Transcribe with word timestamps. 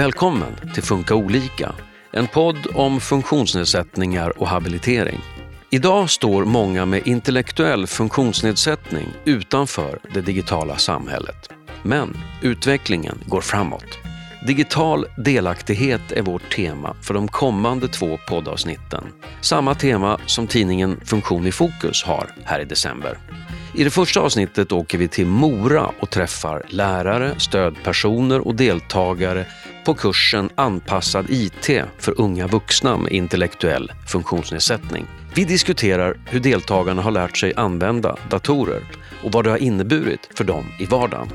Välkommen 0.00 0.56
till 0.74 0.82
Funka 0.82 1.14
olika, 1.14 1.74
en 2.12 2.26
podd 2.26 2.66
om 2.74 3.00
funktionsnedsättningar 3.00 4.40
och 4.40 4.48
habilitering. 4.48 5.20
Idag 5.70 6.10
står 6.10 6.44
många 6.44 6.86
med 6.86 7.06
intellektuell 7.06 7.86
funktionsnedsättning 7.86 9.06
utanför 9.24 9.98
det 10.14 10.20
digitala 10.20 10.76
samhället. 10.76 11.48
Men 11.82 12.16
utvecklingen 12.42 13.18
går 13.26 13.40
framåt. 13.40 13.98
Digital 14.46 15.06
delaktighet 15.16 16.12
är 16.12 16.22
vårt 16.22 16.54
tema 16.54 16.96
för 17.02 17.14
de 17.14 17.28
kommande 17.28 17.88
två 17.88 18.18
poddavsnitten. 18.28 19.04
Samma 19.40 19.74
tema 19.74 20.18
som 20.26 20.46
tidningen 20.46 21.00
Funktion 21.04 21.46
i 21.46 21.52
fokus 21.52 22.04
har 22.04 22.34
här 22.44 22.60
i 22.60 22.64
december. 22.64 23.18
I 23.74 23.84
det 23.84 23.90
första 23.90 24.20
avsnittet 24.20 24.72
åker 24.72 24.98
vi 24.98 25.08
till 25.08 25.26
Mora 25.26 25.90
och 26.00 26.10
träffar 26.10 26.62
lärare, 26.68 27.40
stödpersoner 27.40 28.46
och 28.46 28.54
deltagare 28.54 29.46
på 29.84 29.94
kursen 29.94 30.50
Anpassad 30.54 31.26
IT 31.28 31.70
för 31.98 32.20
unga 32.20 32.46
vuxna 32.46 32.96
med 32.96 33.12
intellektuell 33.12 33.92
funktionsnedsättning. 34.08 35.06
Vi 35.34 35.44
diskuterar 35.44 36.20
hur 36.26 36.40
deltagarna 36.40 37.02
har 37.02 37.10
lärt 37.10 37.36
sig 37.36 37.52
använda 37.56 38.16
datorer 38.30 38.82
och 39.24 39.32
vad 39.32 39.44
det 39.44 39.50
har 39.50 39.58
inneburit 39.58 40.28
för 40.34 40.44
dem 40.44 40.64
i 40.78 40.84
vardagen. 40.86 41.28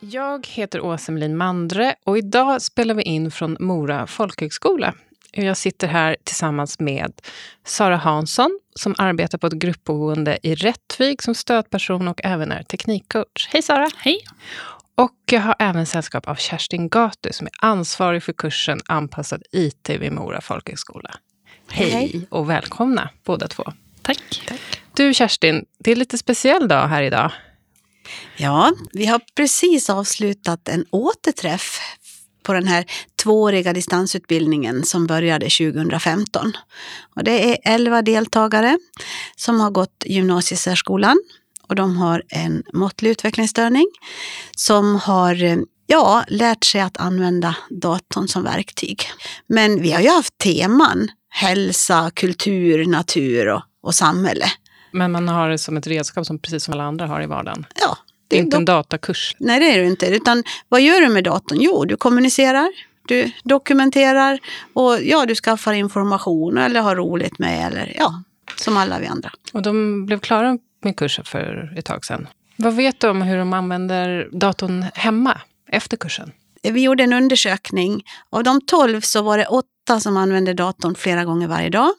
Jag 0.00 0.46
heter 0.46 0.80
Åsa 0.80 1.12
Melin 1.12 1.36
Mandre 1.36 1.94
och 2.04 2.18
idag 2.18 2.62
spelar 2.62 2.94
vi 2.94 3.02
in 3.02 3.30
från 3.30 3.56
Mora 3.60 4.06
folkhögskola. 4.06 4.94
Jag 5.32 5.56
sitter 5.56 5.88
här 5.88 6.16
tillsammans 6.24 6.80
med 6.80 7.12
Sara 7.64 7.96
Hansson 7.96 8.60
som 8.74 8.94
arbetar 8.98 9.38
på 9.38 9.46
ett 9.46 9.52
gruppboende 9.52 10.38
i 10.42 10.54
Rättvik 10.54 11.22
som 11.22 11.34
stödperson 11.34 12.08
och 12.08 12.20
även 12.24 12.52
är 12.52 12.62
teknikcoach. 12.62 13.48
Hej 13.52 13.62
Sara! 13.62 13.88
Hej! 13.96 14.18
Och 14.94 15.16
jag 15.30 15.40
har 15.40 15.56
även 15.58 15.86
sällskap 15.86 16.28
av 16.28 16.34
Kerstin 16.34 16.88
Gatu 16.88 17.32
som 17.32 17.46
är 17.46 17.52
ansvarig 17.60 18.22
för 18.22 18.32
kursen 18.32 18.80
Anpassad 18.86 19.42
IT 19.52 19.90
vid 19.90 20.12
Mora 20.12 20.40
folkhögskola. 20.40 21.10
Hej, 21.68 21.90
Hej 21.90 22.26
och 22.30 22.50
välkomna 22.50 23.10
båda 23.24 23.48
två. 23.48 23.64
Tack. 24.02 24.42
Tack. 24.48 24.60
Du 24.94 25.14
Kerstin, 25.14 25.64
det 25.78 25.92
är 25.92 25.96
lite 25.96 26.18
speciell 26.18 26.68
dag 26.68 26.88
här 26.88 27.02
idag. 27.02 27.32
Ja, 28.36 28.72
vi 28.92 29.06
har 29.06 29.20
precis 29.36 29.90
avslutat 29.90 30.68
en 30.68 30.84
återträff 30.90 31.80
på 32.42 32.52
den 32.52 32.66
här 32.66 32.84
tvååriga 33.22 33.72
distansutbildningen 33.72 34.84
som 34.84 35.06
började 35.06 35.50
2015. 35.50 36.52
Och 37.16 37.24
det 37.24 37.52
är 37.52 37.74
11 37.74 38.02
deltagare 38.02 38.78
som 39.36 39.60
har 39.60 39.70
gått 39.70 40.04
gymnasiesärskolan 40.06 41.16
och 41.70 41.76
de 41.76 41.96
har 41.96 42.22
en 42.28 42.62
måttlig 42.72 43.10
utvecklingsstörning 43.10 43.86
som 44.56 44.96
har 44.96 45.64
ja, 45.86 46.24
lärt 46.28 46.64
sig 46.64 46.80
att 46.80 46.96
använda 46.96 47.56
datorn 47.70 48.28
som 48.28 48.42
verktyg. 48.42 49.02
Men 49.46 49.82
vi 49.82 49.92
har 49.92 50.00
ju 50.00 50.08
haft 50.08 50.38
teman 50.38 51.08
hälsa, 51.28 52.10
kultur, 52.14 52.86
natur 52.86 53.48
och, 53.48 53.62
och 53.82 53.94
samhälle. 53.94 54.46
Men 54.92 55.12
man 55.12 55.28
har 55.28 55.48
det 55.48 55.58
som 55.58 55.76
ett 55.76 55.86
redskap 55.86 56.26
som 56.26 56.38
precis 56.38 56.64
som 56.64 56.74
alla 56.74 56.84
andra 56.84 57.06
har 57.06 57.22
i 57.22 57.26
vardagen? 57.26 57.66
Ja. 57.80 57.98
Det 58.28 58.36
är 58.36 58.40
inte 58.40 58.56
en 58.56 58.64
datakurs? 58.64 59.36
Nej, 59.38 59.60
det 59.60 59.74
är 59.74 59.78
det 59.78 59.86
inte. 59.86 60.06
Utan 60.06 60.44
vad 60.68 60.80
gör 60.80 61.00
du 61.00 61.08
med 61.08 61.24
datorn? 61.24 61.58
Jo, 61.60 61.84
du 61.84 61.96
kommunicerar, 61.96 62.68
du 63.08 63.32
dokumenterar 63.44 64.38
och 64.72 65.02
ja, 65.02 65.26
du 65.26 65.34
skaffar 65.34 65.72
information 65.72 66.58
eller 66.58 66.80
har 66.80 66.96
roligt 66.96 67.38
med 67.38 67.66
eller 67.66 67.92
ja, 67.98 68.22
som 68.56 68.76
alla 68.76 68.98
vi 68.98 69.06
andra. 69.06 69.30
Och 69.52 69.62
de 69.62 70.06
blev 70.06 70.18
klara 70.18 70.58
med 70.80 70.96
kursen 70.96 71.24
för 71.24 71.72
ett 71.76 71.84
tag 71.84 72.04
sedan. 72.04 72.28
Vad 72.56 72.74
vet 72.74 73.00
du 73.00 73.08
om 73.08 73.22
hur 73.22 73.36
de 73.36 73.52
använder 73.52 74.28
datorn 74.32 74.84
hemma 74.94 75.40
efter 75.68 75.96
kursen? 75.96 76.32
Vi 76.62 76.82
gjorde 76.82 77.02
en 77.02 77.12
undersökning. 77.12 78.02
Av 78.30 78.44
de 78.44 78.60
tolv 78.60 79.00
så 79.00 79.22
var 79.22 79.38
det 79.38 79.46
åtta 79.46 80.00
som 80.00 80.16
använde 80.16 80.54
datorn 80.54 80.94
flera 80.94 81.24
gånger 81.24 81.48
varje 81.48 81.70
dag 81.70 81.90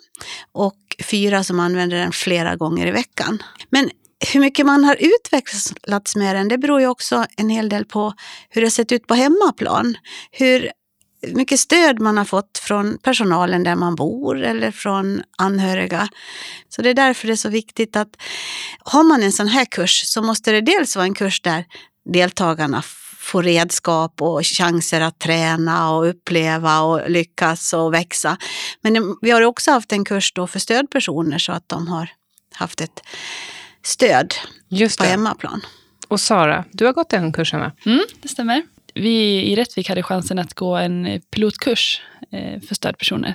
och 0.51 0.77
fyra 1.03 1.43
som 1.43 1.59
använde 1.59 1.97
den 1.97 2.11
flera 2.11 2.55
gånger 2.55 2.87
i 2.87 2.91
veckan. 2.91 3.43
Men 3.69 3.89
hur 4.33 4.39
mycket 4.39 4.65
man 4.65 4.83
har 4.83 4.97
utvecklats 4.99 6.15
med 6.15 6.35
den, 6.35 6.47
det 6.47 6.57
beror 6.57 6.81
ju 6.81 6.87
också 6.87 7.25
en 7.37 7.49
hel 7.49 7.69
del 7.69 7.85
på 7.85 8.13
hur 8.49 8.61
det 8.61 8.71
sett 8.71 8.91
ut 8.91 9.07
på 9.07 9.13
hemmaplan. 9.13 9.97
Hur 10.31 10.71
mycket 11.27 11.59
stöd 11.59 11.99
man 11.99 12.17
har 12.17 12.25
fått 12.25 12.57
från 12.57 12.97
personalen 12.97 13.63
där 13.63 13.75
man 13.75 13.95
bor 13.95 14.43
eller 14.43 14.71
från 14.71 15.23
anhöriga. 15.37 16.07
Så 16.69 16.81
det 16.81 16.89
är 16.89 16.93
därför 16.93 17.27
det 17.27 17.33
är 17.33 17.37
så 17.37 17.49
viktigt 17.49 17.95
att 17.95 18.09
har 18.79 19.03
man 19.03 19.23
en 19.23 19.31
sån 19.31 19.47
här 19.47 19.65
kurs 19.65 20.01
så 20.05 20.21
måste 20.21 20.51
det 20.51 20.61
dels 20.61 20.95
vara 20.95 21.05
en 21.05 21.13
kurs 21.13 21.41
där 21.41 21.65
deltagarna 22.05 22.83
får 23.21 23.43
redskap 23.43 24.21
och 24.21 24.41
chanser 24.43 25.01
att 25.01 25.19
träna 25.19 25.91
och 25.91 26.09
uppleva 26.09 26.81
och 26.81 27.09
lyckas 27.09 27.73
och 27.73 27.93
växa. 27.93 28.37
Men 28.81 29.15
vi 29.21 29.31
har 29.31 29.41
också 29.41 29.71
haft 29.71 29.91
en 29.91 30.05
kurs 30.05 30.33
då 30.33 30.47
för 30.47 30.59
stödpersoner 30.59 31.37
så 31.37 31.51
att 31.51 31.69
de 31.69 31.87
har 31.87 32.09
haft 32.53 32.81
ett 32.81 33.03
stöd 33.83 34.33
Just 34.69 34.99
på 34.99 35.05
hemmaplan. 35.05 35.61
Och 36.07 36.19
Sara, 36.19 36.65
du 36.71 36.85
har 36.85 36.93
gått 36.93 37.09
den 37.09 37.33
kursen 37.33 37.59
va? 37.59 37.71
Mm, 37.85 38.01
det 38.21 38.27
stämmer. 38.27 38.63
Vi 38.93 39.41
i 39.51 39.55
Rättvik 39.55 39.89
hade 39.89 40.03
chansen 40.03 40.39
att 40.39 40.53
gå 40.53 40.75
en 40.75 41.21
pilotkurs 41.31 42.01
eh, 42.31 42.61
för 42.61 42.75
stödpersoner. 42.75 43.33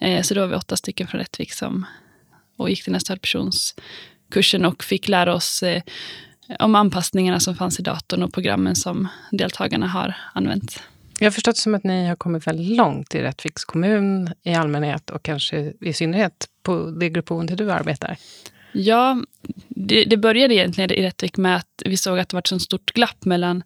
Eh, 0.00 0.22
så 0.22 0.34
då 0.34 0.40
var 0.40 0.48
vi 0.48 0.54
åtta 0.54 0.76
stycken 0.76 1.06
från 1.06 1.20
Rättvik 1.20 1.52
som 1.52 1.86
och 2.56 2.70
gick 2.70 2.84
den 2.84 2.94
här 2.94 3.00
stödpersonskursen 3.00 4.64
och 4.64 4.84
fick 4.84 5.08
lära 5.08 5.34
oss 5.34 5.62
eh, 5.62 5.82
om 6.58 6.74
anpassningarna 6.74 7.40
som 7.40 7.54
fanns 7.54 7.80
i 7.80 7.82
datorn 7.82 8.22
och 8.22 8.32
programmen 8.32 8.76
som 8.76 9.08
deltagarna 9.32 9.86
har 9.86 10.14
använt. 10.34 10.82
Jag 11.20 11.26
har 11.26 11.30
förstått 11.30 11.56
som 11.56 11.74
att 11.74 11.84
ni 11.84 12.06
har 12.06 12.16
kommit 12.16 12.46
väldigt 12.46 12.76
långt 12.76 13.14
i 13.14 13.22
Rättviks 13.22 13.64
kommun 13.64 14.32
i 14.42 14.54
allmänhet 14.54 15.10
och 15.10 15.22
kanske 15.22 15.72
i 15.80 15.92
synnerhet 15.92 16.48
på 16.62 16.90
det 16.90 17.08
gruppboende 17.08 17.54
du 17.54 17.72
arbetar. 17.72 18.16
Ja, 18.72 19.22
det, 19.68 20.04
det, 20.04 20.16
började 20.16 20.54
egentligen 20.54 20.90
i 20.90 21.02
Rättvik 21.02 21.36
med 21.36 21.56
att 21.56 21.82
vi 21.84 21.96
såg 21.96 22.18
att 22.18 22.28
det 22.28 22.34
var 22.34 22.38
ett 22.38 22.46
så 22.46 22.58
stort 22.58 22.92
glapp 22.92 23.24
mellan, 23.24 23.62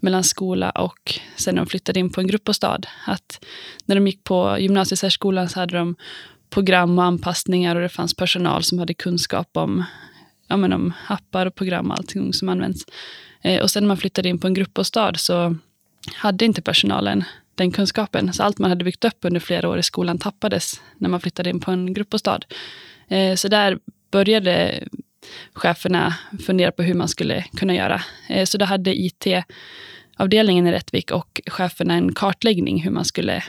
mellan 0.00 0.24
skola 0.24 0.70
och 0.70 1.20
sen 1.36 1.54
när 1.54 1.62
de 1.62 1.68
flyttade 1.68 2.00
in 2.00 2.12
på 2.12 2.20
en 2.20 2.26
gruppbostad. 2.26 2.80
Att 3.06 3.44
när 3.84 3.94
de 3.94 4.06
gick 4.06 4.24
på 4.24 4.56
gymnasiesärskolan 4.60 5.48
så 5.48 5.60
hade 5.60 5.78
de 5.78 5.96
program 6.50 6.98
och 6.98 7.04
anpassningar 7.04 7.76
och 7.76 7.82
det 7.82 7.88
fanns 7.88 8.14
personal 8.14 8.62
som 8.62 8.78
hade 8.78 8.94
kunskap 8.94 9.56
om, 9.56 9.84
ja, 10.48 10.56
men 10.56 10.72
om 10.72 10.92
appar 11.06 11.46
och 11.46 11.54
program 11.54 11.90
och 11.90 11.96
allting 11.96 12.32
som 12.32 12.48
används. 12.48 12.84
Eh, 13.42 13.62
och 13.62 13.70
sen 13.70 13.82
när 13.82 13.88
man 13.88 13.96
flyttade 13.96 14.28
in 14.28 14.38
på 14.38 14.46
en 14.46 14.54
gruppbostad 14.54 15.12
så 15.16 15.56
hade 16.14 16.44
inte 16.44 16.62
personalen 16.62 17.24
den 17.54 17.72
kunskapen. 17.72 18.32
Så 18.32 18.42
allt 18.42 18.58
man 18.58 18.70
hade 18.70 18.84
byggt 18.84 19.04
upp 19.04 19.18
under 19.20 19.40
flera 19.40 19.68
år 19.68 19.78
i 19.78 19.82
skolan 19.82 20.18
tappades 20.18 20.80
när 20.98 21.08
man 21.08 21.20
flyttade 21.20 21.50
in 21.50 21.60
på 21.60 21.70
en 21.70 21.94
gruppbostad. 21.94 22.40
stad. 22.40 22.44
Eh, 23.08 23.34
så 23.34 23.48
där 23.48 23.78
började 24.14 24.84
cheferna 25.54 26.14
fundera 26.46 26.72
på 26.72 26.82
hur 26.82 26.94
man 26.94 27.08
skulle 27.08 27.44
kunna 27.56 27.74
göra. 27.74 28.02
Eh, 28.28 28.44
så 28.44 28.58
då 28.58 28.64
hade 28.64 28.94
IT-avdelningen 29.00 30.66
i 30.66 30.72
Rättvik 30.72 31.10
och 31.10 31.40
cheferna 31.46 31.94
en 31.94 32.14
kartläggning 32.14 32.82
hur 32.82 32.90
man 32.90 33.04
skulle 33.04 33.44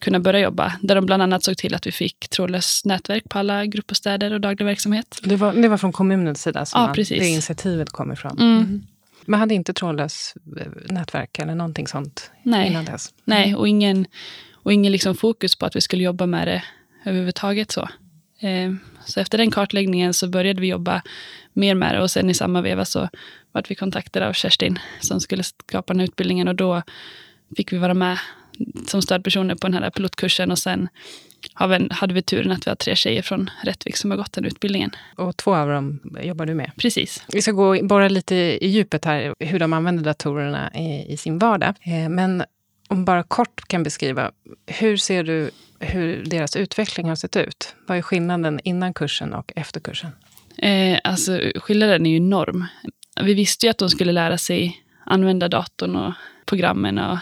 kunna 0.00 0.20
börja 0.20 0.40
jobba. 0.40 0.72
Där 0.82 0.94
de 0.94 1.06
bland 1.06 1.22
annat 1.22 1.44
såg 1.44 1.56
till 1.56 1.74
att 1.74 1.86
vi 1.86 1.92
fick 1.92 2.28
trådlöst 2.28 2.84
nätverk 2.84 3.28
på 3.28 3.38
alla 3.38 3.66
gruppbostäder 3.66 4.32
och 4.32 4.40
daglig 4.40 4.66
verksamhet. 4.66 5.20
Det 5.22 5.36
var, 5.36 5.52
det 5.52 5.68
var 5.68 5.76
från 5.76 5.92
kommunens 5.92 6.42
sida 6.42 6.66
som 6.66 6.80
ja, 6.80 6.92
precis. 6.94 7.18
det 7.18 7.28
initiativet 7.28 7.90
kom 7.90 8.12
ifrån? 8.12 8.38
Mm. 8.40 8.56
Mm. 8.56 8.82
Man 9.26 9.40
hade 9.40 9.54
inte 9.54 9.72
trådlöst 9.74 10.36
eh, 10.60 10.66
nätverk 10.88 11.38
eller 11.38 11.54
någonting 11.54 11.86
sånt 11.86 12.30
Nej. 12.42 12.70
innan 12.70 12.84
dess? 12.84 13.14
Nej, 13.24 13.54
och 13.54 13.68
ingen, 13.68 14.06
och 14.52 14.72
ingen 14.72 14.92
liksom 14.92 15.14
fokus 15.14 15.56
på 15.56 15.66
att 15.66 15.76
vi 15.76 15.80
skulle 15.80 16.02
jobba 16.02 16.26
med 16.26 16.48
det 16.48 16.62
överhuvudtaget. 17.04 17.70
så. 17.72 17.88
Eh, 18.42 18.72
så 19.04 19.20
efter 19.20 19.38
den 19.38 19.50
kartläggningen 19.50 20.14
så 20.14 20.28
började 20.28 20.60
vi 20.60 20.66
jobba 20.66 21.02
mer 21.52 21.74
med 21.74 21.94
det 21.94 22.02
och 22.02 22.10
sen 22.10 22.30
i 22.30 22.34
samma 22.34 22.60
veva 22.60 22.84
så 22.84 23.08
vart 23.52 23.70
vi 23.70 23.74
kontaktade 23.74 24.28
av 24.28 24.32
Kerstin 24.32 24.78
som 25.00 25.20
skulle 25.20 25.42
skapa 25.42 25.92
den 25.92 26.00
här 26.00 26.04
utbildningen 26.04 26.48
och 26.48 26.54
då 26.54 26.82
fick 27.56 27.72
vi 27.72 27.78
vara 27.78 27.94
med 27.94 28.18
som 28.86 29.02
stödpersoner 29.02 29.54
på 29.54 29.68
den 29.68 29.82
här 29.82 29.90
pilotkursen 29.90 30.50
och 30.50 30.58
sen 30.58 30.88
hade 31.90 32.14
vi 32.14 32.22
turen 32.22 32.52
att 32.52 32.66
vi 32.66 32.70
har 32.70 32.76
tre 32.76 32.96
tjejer 32.96 33.22
från 33.22 33.50
Rättvik 33.62 33.96
som 33.96 34.10
har 34.10 34.18
gått 34.18 34.32
den 34.32 34.44
utbildningen. 34.44 34.90
Och 35.16 35.36
två 35.36 35.54
av 35.54 35.68
dem 35.68 36.00
jobbar 36.22 36.46
du 36.46 36.54
med? 36.54 36.70
Precis. 36.76 37.24
Vi 37.28 37.42
ska 37.42 37.52
gå 37.52 37.82
borra 37.82 38.08
lite 38.08 38.34
i 38.34 38.66
djupet 38.68 39.04
här, 39.04 39.34
hur 39.38 39.58
de 39.58 39.72
använder 39.72 40.04
datorerna 40.04 40.70
i, 40.74 41.12
i 41.12 41.16
sin 41.16 41.38
vardag. 41.38 41.74
Eh, 41.80 42.08
men 42.08 42.44
om 42.88 43.04
bara 43.04 43.22
kort 43.22 43.68
kan 43.68 43.82
beskriva, 43.82 44.30
hur 44.66 44.96
ser 44.96 45.24
du 45.24 45.50
hur 45.82 46.24
deras 46.24 46.56
utveckling 46.56 47.08
har 47.08 47.16
sett 47.16 47.36
ut? 47.36 47.74
Vad 47.86 47.98
är 47.98 48.02
skillnaden 48.02 48.60
innan 48.64 48.94
kursen 48.94 49.34
och 49.34 49.52
efter 49.56 49.80
kursen? 49.80 50.10
Eh, 50.58 50.98
alltså, 51.04 51.40
skillnaden 51.54 52.06
är 52.06 52.10
ju 52.10 52.16
enorm. 52.16 52.66
Vi 53.22 53.34
visste 53.34 53.66
ju 53.66 53.70
att 53.70 53.78
de 53.78 53.90
skulle 53.90 54.12
lära 54.12 54.38
sig 54.38 54.82
använda 55.04 55.48
datorn 55.48 55.96
och 55.96 56.12
programmen. 56.46 56.98
Och, 56.98 57.18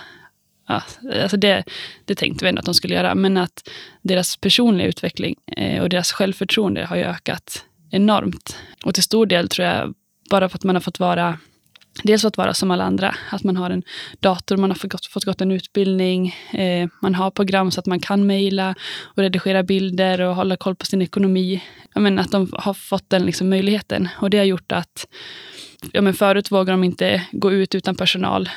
ja, 0.68 0.82
alltså 1.22 1.36
det, 1.36 1.64
det 2.04 2.14
tänkte 2.14 2.44
vi 2.44 2.48
ändå 2.48 2.58
att 2.58 2.66
de 2.66 2.74
skulle 2.74 2.94
göra. 2.94 3.14
Men 3.14 3.36
att 3.36 3.68
deras 4.02 4.36
personliga 4.36 4.88
utveckling 4.88 5.36
eh, 5.56 5.82
och 5.82 5.88
deras 5.88 6.12
självförtroende 6.12 6.84
har 6.84 6.96
ju 6.96 7.02
ökat 7.02 7.64
enormt. 7.90 8.56
Och 8.84 8.94
till 8.94 9.02
stor 9.02 9.26
del 9.26 9.48
tror 9.48 9.68
jag, 9.68 9.94
bara 10.30 10.48
för 10.48 10.58
att 10.58 10.64
man 10.64 10.76
har 10.76 10.80
fått 10.80 11.00
vara 11.00 11.38
dels 12.02 12.24
att 12.24 12.36
vara 12.36 12.54
som 12.54 12.70
alla 12.70 12.84
andra. 12.84 13.14
Att 13.30 13.44
man 13.44 13.56
har 13.56 13.70
en 13.70 13.82
dator, 14.20 14.56
man 14.56 14.70
har 14.70 14.74
fått, 14.74 15.06
fått 15.06 15.24
gått 15.24 15.40
en 15.40 15.50
utbildning, 15.50 16.34
eh, 16.52 16.88
man 17.02 17.14
har 17.14 17.30
program 17.30 17.70
så 17.70 17.80
att 17.80 17.86
man 17.86 18.00
kan 18.00 18.26
mejla 18.26 18.74
och 19.02 19.18
redigera 19.18 19.62
bilder 19.62 20.20
och 20.20 20.34
hålla 20.34 20.56
koll 20.56 20.74
på 20.74 20.86
sin 20.86 21.02
ekonomi. 21.02 21.62
Jag 21.94 22.02
menar, 22.02 22.22
att 22.22 22.30
de 22.30 22.52
har 22.52 22.74
fått 22.74 23.10
den 23.10 23.26
liksom 23.26 23.48
möjligheten. 23.48 24.08
Och 24.12 24.30
det 24.30 24.38
har 24.38 24.44
gjort 24.44 24.72
att 24.72 25.06
ja, 25.92 26.00
men 26.00 26.14
förut 26.14 26.50
vågade 26.50 26.70
de 26.70 26.84
inte 26.84 27.26
gå 27.32 27.52
ut 27.52 27.74
utan 27.74 27.94
personal. 27.94 28.48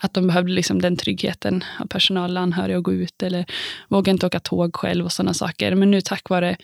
Att 0.00 0.14
de 0.14 0.26
behövde 0.26 0.52
liksom 0.52 0.82
den 0.82 0.96
tryggheten 0.96 1.64
av 1.80 1.86
personal, 1.86 2.36
anhöriga 2.36 2.78
att 2.78 2.84
gå 2.84 2.92
ut 2.92 3.22
eller 3.22 3.46
våga 3.88 4.12
inte 4.12 4.26
åka 4.26 4.40
tåg 4.40 4.76
själv 4.76 5.04
och 5.04 5.12
sådana 5.12 5.34
saker. 5.34 5.74
Men 5.74 5.90
nu 5.90 6.00
tack 6.00 6.28
vare 6.28 6.56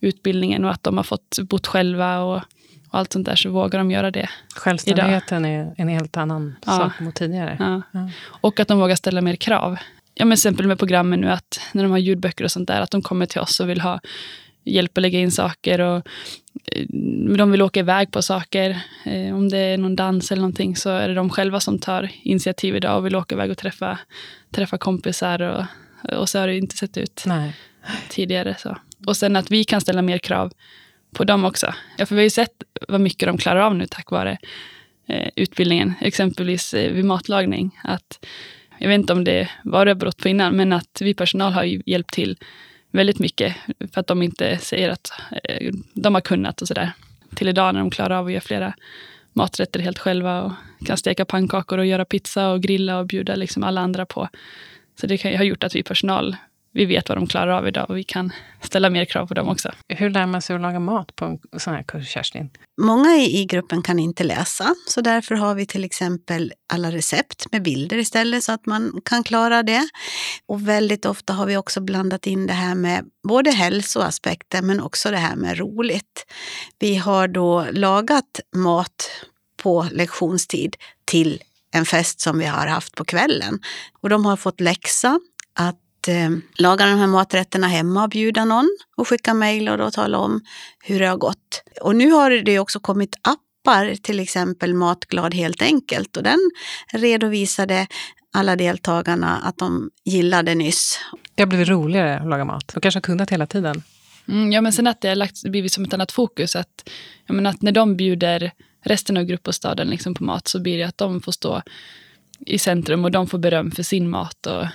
utbildningen 0.00 0.64
och 0.64 0.70
att 0.70 0.82
de 0.82 0.96
har 0.96 1.04
fått 1.04 1.38
bott 1.48 1.66
själva 1.66 2.22
och 2.22 2.42
och 2.90 2.98
allt 2.98 3.12
sånt 3.12 3.26
där 3.26 3.36
så 3.36 3.50
vågar 3.50 3.78
de 3.78 3.90
göra 3.90 4.10
det. 4.10 4.28
Självständigheten 4.54 5.44
idag. 5.44 5.60
är 5.60 5.74
en 5.76 5.88
helt 5.88 6.16
annan 6.16 6.56
ja. 6.66 6.72
sak 6.72 7.00
mot 7.00 7.14
tidigare. 7.14 7.56
Ja. 7.60 7.82
Ja. 7.92 8.10
Och 8.26 8.60
att 8.60 8.68
de 8.68 8.78
vågar 8.78 8.96
ställa 8.96 9.20
mer 9.20 9.36
krav. 9.36 9.76
Ja, 10.14 10.24
men 10.24 10.32
exempel 10.32 10.66
med 10.66 10.78
programmen 10.78 11.20
nu 11.20 11.30
att 11.30 11.60
när 11.72 11.82
de 11.82 11.92
har 11.92 11.98
ljudböcker 11.98 12.44
och 12.44 12.50
sånt 12.50 12.68
där, 12.68 12.80
att 12.80 12.90
de 12.90 13.02
kommer 13.02 13.26
till 13.26 13.40
oss 13.40 13.60
och 13.60 13.70
vill 13.70 13.80
ha 13.80 14.00
hjälp 14.64 14.98
att 14.98 15.02
lägga 15.02 15.18
in 15.18 15.30
saker. 15.30 15.80
Och, 15.80 15.96
eh, 16.72 16.86
de 17.36 17.50
vill 17.50 17.62
åka 17.62 17.80
iväg 17.80 18.10
på 18.10 18.22
saker. 18.22 18.80
Eh, 19.04 19.34
om 19.34 19.48
det 19.48 19.58
är 19.58 19.78
någon 19.78 19.96
dans 19.96 20.32
eller 20.32 20.42
någonting 20.42 20.76
så 20.76 20.90
är 20.90 21.08
det 21.08 21.14
de 21.14 21.30
själva 21.30 21.60
som 21.60 21.78
tar 21.78 22.10
initiativ 22.22 22.76
idag 22.76 22.98
och 22.98 23.06
vill 23.06 23.16
åka 23.16 23.34
iväg 23.34 23.50
och 23.50 23.58
träffa, 23.58 23.98
träffa 24.50 24.78
kompisar. 24.78 25.42
Och, 25.42 25.64
och 26.18 26.28
så 26.28 26.38
har 26.38 26.46
det 26.46 26.56
inte 26.56 26.76
sett 26.76 26.96
ut 26.96 27.22
Nej. 27.26 27.56
tidigare. 28.08 28.54
Så. 28.58 28.76
Och 29.06 29.16
sen 29.16 29.36
att 29.36 29.50
vi 29.50 29.64
kan 29.64 29.80
ställa 29.80 30.02
mer 30.02 30.18
krav 30.18 30.52
på 31.16 31.24
dem 31.24 31.44
också. 31.44 31.74
Ja, 31.96 32.06
för 32.06 32.14
vi 32.14 32.20
har 32.20 32.24
ju 32.24 32.30
sett 32.30 32.62
vad 32.88 33.00
mycket 33.00 33.28
de 33.28 33.38
klarar 33.38 33.60
av 33.60 33.74
nu 33.74 33.86
tack 33.86 34.10
vare 34.10 34.38
eh, 35.06 35.28
utbildningen. 35.36 35.94
Exempelvis 36.00 36.74
eh, 36.74 36.92
vid 36.92 37.04
matlagning. 37.04 37.78
Att, 37.84 38.26
jag 38.78 38.88
vet 38.88 39.00
inte 39.00 39.12
om 39.12 39.24
det 39.24 39.48
var 39.64 39.86
det 39.86 39.94
berott 39.94 40.22
på 40.22 40.28
innan, 40.28 40.56
men 40.56 40.72
att 40.72 40.98
vi 41.00 41.14
personal 41.14 41.52
har 41.52 41.88
hjälpt 41.90 42.12
till 42.12 42.36
väldigt 42.90 43.18
mycket 43.18 43.56
för 43.92 44.00
att 44.00 44.06
de 44.06 44.22
inte 44.22 44.58
säger 44.58 44.90
att 44.90 45.12
eh, 45.44 45.72
de 45.92 46.14
har 46.14 46.20
kunnat 46.20 46.62
och 46.62 46.68
sådär. 46.68 46.92
Till 47.34 47.48
idag 47.48 47.74
när 47.74 47.80
de 47.80 47.90
klarar 47.90 48.18
av 48.18 48.26
att 48.26 48.32
göra 48.32 48.40
flera 48.40 48.74
maträtter 49.32 49.80
helt 49.80 49.98
själva 49.98 50.42
och 50.42 50.52
kan 50.86 50.96
steka 50.96 51.24
pannkakor 51.24 51.78
och 51.78 51.86
göra 51.86 52.04
pizza 52.04 52.48
och 52.48 52.62
grilla 52.62 52.98
och 52.98 53.06
bjuda 53.06 53.34
liksom 53.34 53.64
alla 53.64 53.80
andra 53.80 54.06
på. 54.06 54.28
Så 55.00 55.06
det 55.06 55.22
har 55.22 55.44
gjort 55.44 55.64
att 55.64 55.74
vi 55.74 55.82
personal 55.82 56.36
vi 56.76 56.84
vet 56.84 57.08
vad 57.08 57.18
de 57.18 57.26
klarar 57.26 57.52
av 57.52 57.68
idag 57.68 57.90
och 57.90 57.96
vi 57.96 58.04
kan 58.04 58.32
ställa 58.60 58.90
mer 58.90 59.04
krav 59.04 59.26
på 59.26 59.34
dem 59.34 59.48
också. 59.48 59.72
Hur 59.88 60.10
lär 60.10 60.26
man 60.26 60.42
sig 60.42 60.56
att 60.56 60.62
laga 60.62 60.80
mat 60.80 61.16
på 61.16 61.24
en 61.24 61.60
sån 61.60 61.74
här 61.74 61.82
kurs, 61.82 62.08
Kerstin? 62.08 62.50
Många 62.80 63.16
i 63.16 63.44
gruppen 63.44 63.82
kan 63.82 63.98
inte 63.98 64.24
läsa, 64.24 64.74
så 64.88 65.00
därför 65.00 65.34
har 65.34 65.54
vi 65.54 65.66
till 65.66 65.84
exempel 65.84 66.52
alla 66.72 66.90
recept 66.90 67.52
med 67.52 67.62
bilder 67.62 67.96
istället 67.96 68.44
så 68.44 68.52
att 68.52 68.66
man 68.66 69.00
kan 69.04 69.24
klara 69.24 69.62
det. 69.62 69.88
Och 70.46 70.68
väldigt 70.68 71.06
ofta 71.06 71.32
har 71.32 71.46
vi 71.46 71.56
också 71.56 71.80
blandat 71.80 72.26
in 72.26 72.46
det 72.46 72.52
här 72.52 72.74
med 72.74 73.04
både 73.28 73.50
hälsoaspekter 73.50 74.62
men 74.62 74.80
också 74.80 75.10
det 75.10 75.16
här 75.16 75.36
med 75.36 75.58
roligt. 75.58 76.26
Vi 76.78 76.96
har 76.96 77.28
då 77.28 77.66
lagat 77.72 78.40
mat 78.56 79.10
på 79.62 79.86
lektionstid 79.92 80.76
till 81.04 81.42
en 81.72 81.86
fest 81.86 82.20
som 82.20 82.38
vi 82.38 82.44
har 82.44 82.66
haft 82.66 82.94
på 82.94 83.04
kvällen. 83.04 83.58
Och 84.00 84.08
de 84.08 84.26
har 84.26 84.36
fått 84.36 84.60
läxa 84.60 85.20
att 86.06 86.08
eh, 86.08 86.30
laga 86.58 86.86
de 86.86 86.98
här 86.98 87.06
maträtterna 87.06 87.66
hemma 87.66 88.02
och 88.02 88.10
bjuda 88.10 88.44
någon 88.44 88.68
och 88.96 89.08
skicka 89.08 89.34
mejl 89.34 89.68
och 89.68 89.78
då 89.78 89.90
tala 89.90 90.18
om 90.18 90.40
hur 90.84 91.00
det 91.00 91.06
har 91.06 91.16
gått. 91.16 91.62
Och 91.80 91.96
nu 91.96 92.10
har 92.10 92.30
det 92.30 92.58
också 92.58 92.80
kommit 92.80 93.16
appar, 93.22 93.94
till 94.02 94.20
exempel 94.20 94.74
Matglad 94.74 95.34
helt 95.34 95.62
enkelt 95.62 96.16
och 96.16 96.22
den 96.22 96.50
redovisade 96.92 97.86
alla 98.32 98.56
deltagarna 98.56 99.36
att 99.36 99.58
de 99.58 99.90
gillade 100.04 100.54
nyss. 100.54 100.98
Det 101.34 101.42
har 101.42 101.48
blivit 101.48 101.68
roligare 101.68 102.18
att 102.18 102.28
laga 102.28 102.44
mat 102.44 102.76
och 102.76 102.82
kanske 102.82 102.98
har 102.98 103.02
kunnat 103.02 103.30
hela 103.30 103.46
tiden. 103.46 103.82
Mm, 104.28 104.52
ja, 104.52 104.60
men 104.60 104.72
sen 104.72 104.86
att 104.86 105.00
det 105.00 105.08
har 105.08 105.16
lagt, 105.16 105.42
blivit 105.42 105.72
som 105.72 105.84
ett 105.84 105.94
annat 105.94 106.12
fokus. 106.12 106.56
Att, 106.56 106.90
jag 107.26 107.34
menar, 107.34 107.50
att 107.50 107.62
när 107.62 107.72
de 107.72 107.96
bjuder 107.96 108.52
resten 108.84 109.16
av 109.16 109.24
gruppbostaden 109.24 109.88
liksom 109.88 110.14
på 110.14 110.24
mat 110.24 110.48
så 110.48 110.60
blir 110.60 110.78
det 110.78 110.84
att 110.84 110.98
de 110.98 111.20
får 111.20 111.32
stå 111.32 111.62
i 112.46 112.58
centrum 112.58 113.04
och 113.04 113.10
de 113.10 113.26
får 113.26 113.38
beröm 113.38 113.70
för 113.70 113.82
sin 113.82 114.10
mat. 114.10 114.46
Och 114.46 114.66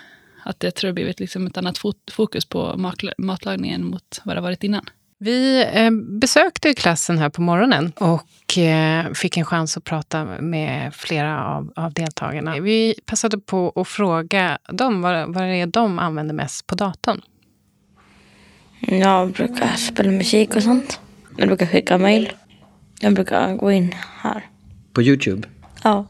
att 0.43 0.63
jag 0.63 0.75
tror 0.75 0.87
det 0.87 0.93
blivit 0.93 1.19
liksom 1.19 1.47
ett 1.47 1.57
annat 1.57 1.77
fokus 2.11 2.45
på 2.45 2.91
matlagningen 3.17 3.85
mot 3.85 4.21
vad 4.23 4.37
det 4.37 4.41
varit 4.41 4.63
innan. 4.63 4.85
Vi 5.23 5.67
eh, 5.73 5.91
besökte 5.91 6.73
klassen 6.73 7.17
här 7.17 7.29
på 7.29 7.41
morgonen 7.41 7.91
och 7.95 8.57
eh, 8.57 9.11
fick 9.13 9.37
en 9.37 9.45
chans 9.45 9.77
att 9.77 9.83
prata 9.83 10.25
med 10.25 10.93
flera 10.95 11.45
av, 11.45 11.73
av 11.75 11.93
deltagarna. 11.93 12.59
Vi 12.59 12.95
passade 13.05 13.37
på 13.37 13.73
att 13.75 13.87
fråga 13.87 14.57
dem 14.69 15.01
vad, 15.01 15.33
vad 15.33 15.43
det 15.43 15.55
är 15.55 15.67
de 15.67 15.99
använder 15.99 16.33
mest 16.33 16.67
på 16.67 16.75
datorn. 16.75 17.21
Jag 18.79 19.31
brukar 19.31 19.75
spela 19.75 20.11
musik 20.11 20.55
och 20.55 20.63
sånt. 20.63 20.99
Jag 21.37 21.47
brukar 21.47 21.65
skicka 21.65 21.97
mejl. 21.97 22.31
Jag 22.99 23.13
brukar 23.13 23.55
gå 23.55 23.71
in 23.71 23.95
här. 24.17 24.45
På 24.93 25.01
Youtube? 25.01 25.47
Ja 25.83 26.05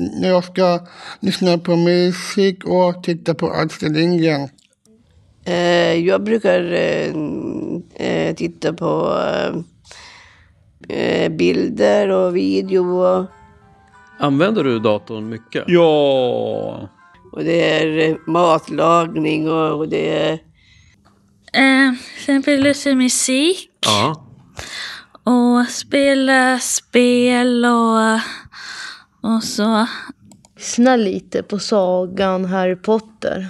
när 0.00 0.28
jag 0.28 0.44
ska 0.44 0.86
lyssna 1.20 1.58
på 1.58 1.76
musik 1.76 2.64
och 2.64 3.02
titta 3.02 3.34
på 3.34 3.50
Astrid 3.50 3.96
Lindgren? 3.96 4.48
Eh, 5.44 5.94
jag 5.94 6.22
brukar 6.22 6.72
eh, 6.72 7.14
eh, 7.94 8.34
titta 8.34 8.72
på 8.72 9.18
bilder 11.30 12.08
och 12.08 12.36
video. 12.36 13.26
Använder 14.18 14.64
du 14.64 14.78
datorn 14.78 15.28
mycket? 15.28 15.64
Ja. 15.66 16.88
Och 17.32 17.44
det 17.44 17.82
är 17.82 18.30
matlagning 18.30 19.50
och, 19.50 19.78
och 19.78 19.88
det 19.88 20.18
är... 20.18 20.32
Eh, 21.52 21.92
exempel 22.16 22.62
lyssna 22.62 22.94
musik. 22.94 23.70
Ja. 23.80 24.26
Och 25.24 25.68
spela 25.68 26.58
spel 26.58 27.64
och 27.64 28.20
och 29.20 29.44
så... 29.44 29.86
Lyssna 30.56 30.96
lite 30.96 31.42
på 31.42 31.58
sagan 31.58 32.44
Harry 32.44 32.76
Potter. 32.76 33.48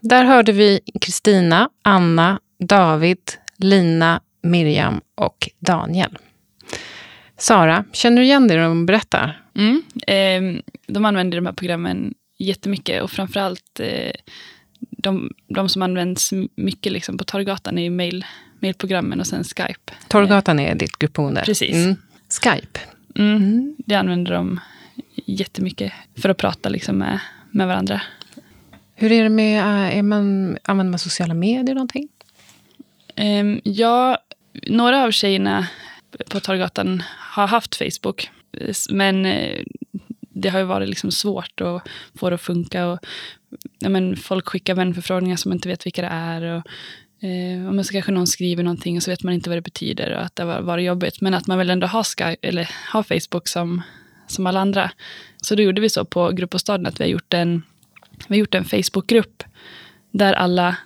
Där 0.00 0.24
hörde 0.24 0.52
vi 0.52 0.80
Kristina, 1.00 1.70
Anna, 1.82 2.40
David, 2.58 3.18
Lina, 3.56 4.20
Miriam 4.42 5.00
och 5.14 5.50
Daniel. 5.58 6.18
Sara, 7.36 7.84
känner 7.92 8.16
du 8.16 8.24
igen 8.24 8.48
det 8.48 8.62
de 8.62 8.86
berättar? 8.86 9.42
Mm, 9.54 9.82
eh, 10.06 10.62
de 10.86 11.04
använder 11.04 11.38
de 11.38 11.46
här 11.46 11.52
programmen 11.52 12.14
jättemycket 12.38 13.02
och 13.02 13.10
framförallt 13.10 13.80
eh, 13.80 14.12
de, 14.78 15.30
de 15.48 15.68
som 15.68 15.82
används 15.82 16.30
mycket 16.54 16.92
liksom 16.92 17.18
på 17.18 17.24
Torggatan 17.24 17.78
är 17.78 17.90
mail, 17.90 18.24
mailprogrammen 18.60 19.20
och 19.20 19.26
sen 19.26 19.44
Skype. 19.44 19.92
Torggatan 20.08 20.58
är 20.58 20.74
ditt 20.74 20.98
gruppboende? 20.98 21.42
Precis. 21.44 21.74
Mm. 21.74 21.96
Skype. 22.30 22.80
Mm. 23.14 23.36
Mm. 23.36 23.76
Det 23.78 23.94
använder 23.94 24.32
de 24.32 24.60
jättemycket 25.24 25.92
för 26.16 26.28
att 26.28 26.36
prata 26.36 26.68
liksom 26.68 26.98
med, 26.98 27.20
med 27.50 27.66
varandra. 27.66 28.02
Hur 28.94 29.12
är 29.12 29.22
det 29.22 29.28
med, 29.28 29.60
eh, 29.60 29.98
är 29.98 30.02
man, 30.02 30.58
använder 30.62 30.90
man 30.90 30.98
sociala 30.98 31.34
medier 31.34 31.74
någonting? 31.74 32.08
Um, 33.16 33.60
ja, 33.64 34.18
några 34.52 35.04
av 35.04 35.10
tjejerna 35.10 35.66
på 36.28 36.40
Torggatan 36.40 37.02
har 37.08 37.46
haft 37.46 37.76
Facebook. 37.76 38.30
Men 38.90 39.26
eh, 39.26 39.62
det 40.18 40.48
har 40.48 40.58
ju 40.58 40.64
varit 40.64 40.88
liksom 40.88 41.10
svårt 41.10 41.60
att 41.60 41.88
få 42.14 42.30
det 42.30 42.34
att 42.34 42.40
funka. 42.40 42.86
Och, 42.86 42.98
ja, 43.78 43.88
men 43.88 44.16
folk 44.16 44.48
skickar 44.48 44.74
vänförfrågningar 44.74 45.36
som 45.36 45.52
inte 45.52 45.68
vet 45.68 45.86
vilka 45.86 46.02
det 46.02 46.08
är. 46.08 46.42
Och, 46.42 46.62
Eh, 47.20 47.68
och 47.68 47.86
så 47.86 47.92
kanske 47.92 48.12
någon 48.12 48.26
skriver 48.26 48.62
någonting 48.62 48.96
och 48.96 49.02
så 49.02 49.10
vet 49.10 49.22
man 49.22 49.34
inte 49.34 49.50
vad 49.50 49.56
det 49.56 49.62
betyder 49.62 50.16
och 50.16 50.22
att 50.22 50.36
det 50.36 50.44
var, 50.44 50.60
var 50.60 50.78
jobbigt. 50.78 51.20
Men 51.20 51.34
att 51.34 51.46
man 51.46 51.58
vill 51.58 51.70
ändå 51.70 51.86
ha, 51.86 52.04
Skype, 52.04 52.48
eller 52.48 52.70
har 52.88 53.02
Facebook 53.02 53.48
som, 53.48 53.82
som 54.26 54.46
alla 54.46 54.60
andra. 54.60 54.90
Så 55.42 55.54
då 55.54 55.62
gjorde 55.62 55.80
vi 55.80 55.90
så 55.90 56.04
på 56.04 56.30
Grupp 56.30 56.54
och 56.54 56.60
staden 56.60 56.86
att 56.86 57.00
vi 57.00 57.04
har 57.04 57.10
gjort 57.10 57.34
en, 57.34 57.62
vi 58.28 58.34
har 58.34 58.40
gjort 58.40 58.54
en 58.54 58.64
Facebookgrupp 58.64 59.42
där 60.10 60.32
alla 60.32 60.76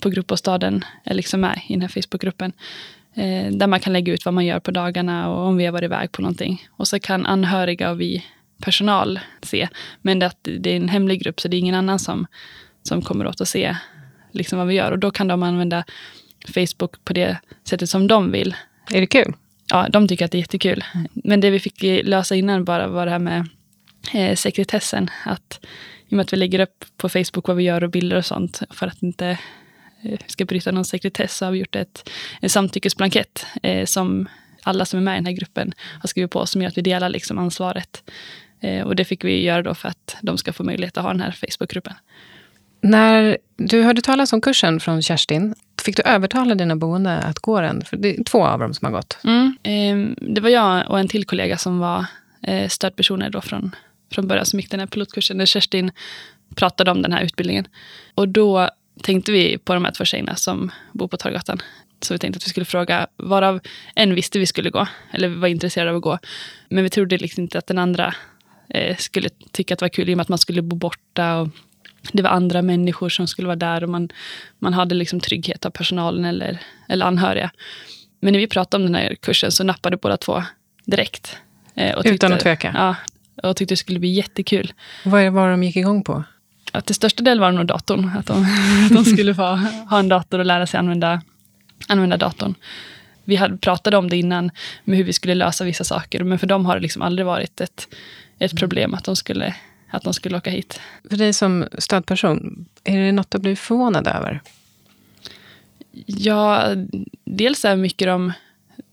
på 0.00 0.10
Grupp 0.10 0.32
och 0.32 0.38
staden 0.38 0.84
är 1.04 1.14
liksom 1.14 1.40
med 1.40 1.60
i 1.68 1.72
den 1.72 1.80
här 1.80 1.88
Facebookgruppen. 1.88 2.52
Eh, 3.14 3.52
där 3.52 3.66
man 3.66 3.80
kan 3.80 3.92
lägga 3.92 4.12
ut 4.12 4.24
vad 4.24 4.34
man 4.34 4.46
gör 4.46 4.60
på 4.60 4.70
dagarna 4.70 5.28
och 5.28 5.46
om 5.46 5.56
vi 5.56 5.64
har 5.64 5.72
varit 5.72 5.84
iväg 5.84 6.12
på 6.12 6.22
någonting. 6.22 6.68
Och 6.70 6.88
så 6.88 7.00
kan 7.00 7.26
anhöriga 7.26 7.90
och 7.90 8.00
vi 8.00 8.24
personal 8.58 9.20
se. 9.42 9.68
Men 10.02 10.18
det, 10.18 10.32
det 10.42 10.70
är 10.70 10.76
en 10.76 10.88
hemlig 10.88 11.22
grupp 11.22 11.40
så 11.40 11.48
det 11.48 11.56
är 11.56 11.58
ingen 11.58 11.74
annan 11.74 11.98
som, 11.98 12.26
som 12.82 13.02
kommer 13.02 13.26
åt 13.26 13.40
att 13.40 13.48
se 13.48 13.76
liksom 14.34 14.58
vad 14.58 14.68
vi 14.68 14.74
gör. 14.74 14.92
Och 14.92 14.98
då 14.98 15.10
kan 15.10 15.28
de 15.28 15.42
använda 15.42 15.84
Facebook 16.54 17.04
på 17.04 17.12
det 17.12 17.38
sättet 17.64 17.90
som 17.90 18.06
de 18.06 18.32
vill. 18.32 18.54
Är 18.90 19.00
det 19.00 19.06
kul? 19.06 19.34
Ja, 19.70 19.88
de 19.90 20.08
tycker 20.08 20.24
att 20.24 20.30
det 20.30 20.38
är 20.38 20.40
jättekul. 20.40 20.84
Men 21.12 21.40
det 21.40 21.50
vi 21.50 21.60
fick 21.60 21.82
lösa 21.82 22.34
innan 22.34 22.64
bara 22.64 22.88
var 22.88 23.06
det 23.06 23.12
här 23.12 23.18
med 23.18 23.48
eh, 24.14 24.36
sekretessen. 24.36 25.10
Att 25.24 25.60
i 26.08 26.14
och 26.14 26.16
med 26.16 26.24
att 26.24 26.32
vi 26.32 26.36
lägger 26.36 26.60
upp 26.60 26.84
på 26.96 27.08
Facebook 27.08 27.48
vad 27.48 27.56
vi 27.56 27.62
gör 27.62 27.84
och 27.84 27.90
bilder 27.90 28.16
och 28.16 28.26
sånt 28.26 28.62
för 28.70 28.86
att 28.86 29.02
inte 29.02 29.38
eh, 30.02 30.18
ska 30.26 30.44
bryta 30.44 30.72
någon 30.72 30.84
sekretess 30.84 31.36
så 31.36 31.44
har 31.44 31.52
vi 31.52 31.58
gjort 31.58 31.76
ett, 31.76 32.10
en 32.40 32.50
samtyckesblankett 32.50 33.46
eh, 33.62 33.84
som 33.84 34.28
alla 34.62 34.84
som 34.84 34.98
är 34.98 35.02
med 35.02 35.14
i 35.14 35.16
den 35.16 35.26
här 35.26 35.32
gruppen 35.32 35.72
har 36.00 36.08
skrivit 36.08 36.30
på 36.30 36.46
som 36.46 36.62
gör 36.62 36.68
att 36.68 36.78
vi 36.78 36.82
delar 36.82 37.08
liksom 37.08 37.38
ansvaret. 37.38 38.10
Eh, 38.60 38.86
och 38.86 38.96
det 38.96 39.04
fick 39.04 39.24
vi 39.24 39.42
göra 39.42 39.62
då 39.62 39.74
för 39.74 39.88
att 39.88 40.16
de 40.20 40.38
ska 40.38 40.52
få 40.52 40.64
möjlighet 40.64 40.96
att 40.96 41.04
ha 41.04 41.10
den 41.10 41.20
här 41.20 41.30
Facebookgruppen. 41.30 41.94
När 42.84 43.38
du 43.56 43.82
hörde 43.82 44.02
talas 44.02 44.32
om 44.32 44.40
kursen 44.40 44.80
från 44.80 45.02
Kerstin, 45.02 45.54
fick 45.82 45.96
du 45.96 46.02
övertala 46.02 46.54
dina 46.54 46.76
boende 46.76 47.18
att 47.18 47.38
gå 47.38 47.60
den? 47.60 47.84
För 47.84 47.96
det 47.96 48.18
är 48.18 48.24
två 48.24 48.46
av 48.46 48.58
dem 48.58 48.74
som 48.74 48.86
har 48.86 48.92
gått. 48.92 49.18
Mm. 49.24 49.56
Eh, 49.62 50.16
det 50.34 50.40
var 50.40 50.48
jag 50.48 50.90
och 50.90 50.98
en 50.98 51.08
till 51.08 51.24
kollega 51.24 51.58
som 51.58 51.78
var 51.78 52.06
eh, 52.42 52.68
stödpersoner 52.68 53.30
då 53.30 53.40
från, 53.40 53.76
från 54.12 54.28
början 54.28 54.46
som 54.46 54.60
gick 54.60 54.70
den 54.70 54.80
här 54.80 54.86
pilotkursen, 54.86 55.36
när 55.36 55.46
Kerstin 55.46 55.90
pratade 56.54 56.90
om 56.90 57.02
den 57.02 57.12
här 57.12 57.22
utbildningen. 57.24 57.66
Och 58.14 58.28
då 58.28 58.70
tänkte 59.02 59.32
vi 59.32 59.58
på 59.58 59.74
de 59.74 59.84
här 59.84 59.92
två 59.92 60.04
tjejerna 60.04 60.34
som 60.34 60.70
bor 60.92 61.08
på 61.08 61.16
Torggatan. 61.16 61.62
Så 62.02 62.14
vi 62.14 62.18
tänkte 62.18 62.36
att 62.36 62.46
vi 62.46 62.50
skulle 62.50 62.66
fråga, 62.66 63.06
varav 63.16 63.60
en 63.94 64.14
visste 64.14 64.38
vi 64.38 64.46
skulle 64.46 64.70
gå, 64.70 64.86
eller 65.12 65.28
var 65.28 65.48
intresserad 65.48 65.88
av 65.88 65.96
att 65.96 66.02
gå. 66.02 66.18
Men 66.68 66.84
vi 66.84 66.90
trodde 66.90 67.18
liksom 67.18 67.42
inte 67.42 67.58
att 67.58 67.66
den 67.66 67.78
andra 67.78 68.14
eh, 68.68 68.96
skulle 68.96 69.28
tycka 69.52 69.74
att 69.74 69.78
det 69.78 69.84
var 69.84 69.88
kul, 69.88 70.08
i 70.10 70.14
och 70.14 70.16
med 70.16 70.22
att 70.22 70.28
man 70.28 70.38
skulle 70.38 70.62
bo 70.62 70.76
borta. 70.76 71.36
Och 71.36 71.48
det 72.12 72.22
var 72.22 72.30
andra 72.30 72.62
människor 72.62 73.08
som 73.08 73.26
skulle 73.26 73.46
vara 73.46 73.56
där 73.56 73.84
och 73.84 73.90
man, 73.90 74.08
man 74.58 74.74
hade 74.74 74.94
liksom 74.94 75.20
trygghet 75.20 75.66
av 75.66 75.70
personalen 75.70 76.24
eller, 76.24 76.60
eller 76.88 77.06
anhöriga. 77.06 77.50
Men 78.20 78.32
när 78.32 78.40
vi 78.40 78.46
pratade 78.46 78.84
om 78.84 78.92
den 78.92 79.02
här 79.02 79.14
kursen 79.14 79.52
så 79.52 79.64
nappade 79.64 79.96
båda 79.96 80.16
två 80.16 80.42
direkt. 80.84 81.36
Eh, 81.74 81.90
Utan 81.90 82.02
tyckte, 82.02 82.26
att 82.26 82.40
tveka? 82.40 82.72
Ja, 82.74 82.96
och 83.48 83.56
tyckte 83.56 83.72
det 83.72 83.76
skulle 83.76 83.98
bli 83.98 84.08
jättekul. 84.08 84.72
Vad 85.04 85.32
var 85.32 85.50
de 85.50 85.62
gick 85.62 85.76
igång 85.76 86.04
på? 86.04 86.24
Att 86.72 86.86
till 86.86 86.94
största 86.94 87.22
del 87.22 87.40
var 87.40 87.50
det 87.50 87.56
nog 87.56 87.66
datorn. 87.66 88.10
Att 88.18 88.26
de, 88.26 88.46
de 88.90 89.04
skulle 89.04 89.34
få 89.34 89.42
ha 89.90 89.98
en 89.98 90.08
dator 90.08 90.38
och 90.38 90.44
lära 90.44 90.66
sig 90.66 90.78
använda, 90.78 91.22
använda 91.88 92.16
datorn. 92.16 92.54
Vi 93.24 93.36
hade 93.36 93.56
pratade 93.56 93.96
om 93.96 94.10
det 94.10 94.16
innan, 94.16 94.50
med 94.84 94.96
hur 94.96 95.04
vi 95.04 95.12
skulle 95.12 95.34
lösa 95.34 95.64
vissa 95.64 95.84
saker. 95.84 96.24
Men 96.24 96.38
för 96.38 96.46
dem 96.46 96.66
har 96.66 96.74
det 96.74 96.82
liksom 96.82 97.02
aldrig 97.02 97.26
varit 97.26 97.60
ett, 97.60 97.88
ett 98.38 98.58
problem 98.58 98.94
att 98.94 99.04
de, 99.04 99.16
skulle, 99.16 99.54
att 99.96 100.02
de 100.02 100.14
skulle 100.14 100.36
åka 100.36 100.50
hit. 100.50 100.80
För 101.10 101.16
dig 101.16 101.32
som 101.32 101.66
stödperson, 101.78 102.66
är 102.84 102.98
det 102.98 103.12
något 103.12 103.34
att 103.34 103.40
bli 103.40 103.56
förvånad 103.56 104.06
över? 104.06 104.40
Ja, 106.06 106.74
dels 107.24 107.64
är 107.64 107.76
mycket 107.76 108.08
de, 108.08 108.32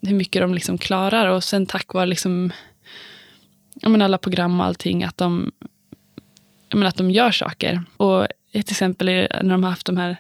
hur 0.02 0.16
mycket 0.16 0.42
de 0.42 0.54
liksom 0.54 0.78
klarar 0.78 1.28
och 1.28 1.44
sen 1.44 1.66
tack 1.66 1.94
vare 1.94 2.06
liksom, 2.06 2.52
menar, 3.82 4.06
alla 4.06 4.18
program 4.18 4.60
och 4.60 4.66
allting, 4.66 5.04
att 5.04 5.18
de, 5.18 5.52
menar, 6.74 6.88
att 6.88 6.98
de 6.98 7.12
gör 7.12 7.32
saker. 7.32 7.84
Och 7.98 8.28
ett 8.52 8.72
exempel 8.72 9.10
är 9.10 9.44
när 9.44 9.52
de 9.52 9.64
har 9.64 9.70
haft 9.70 9.86
de 9.86 9.98
här 9.98 10.18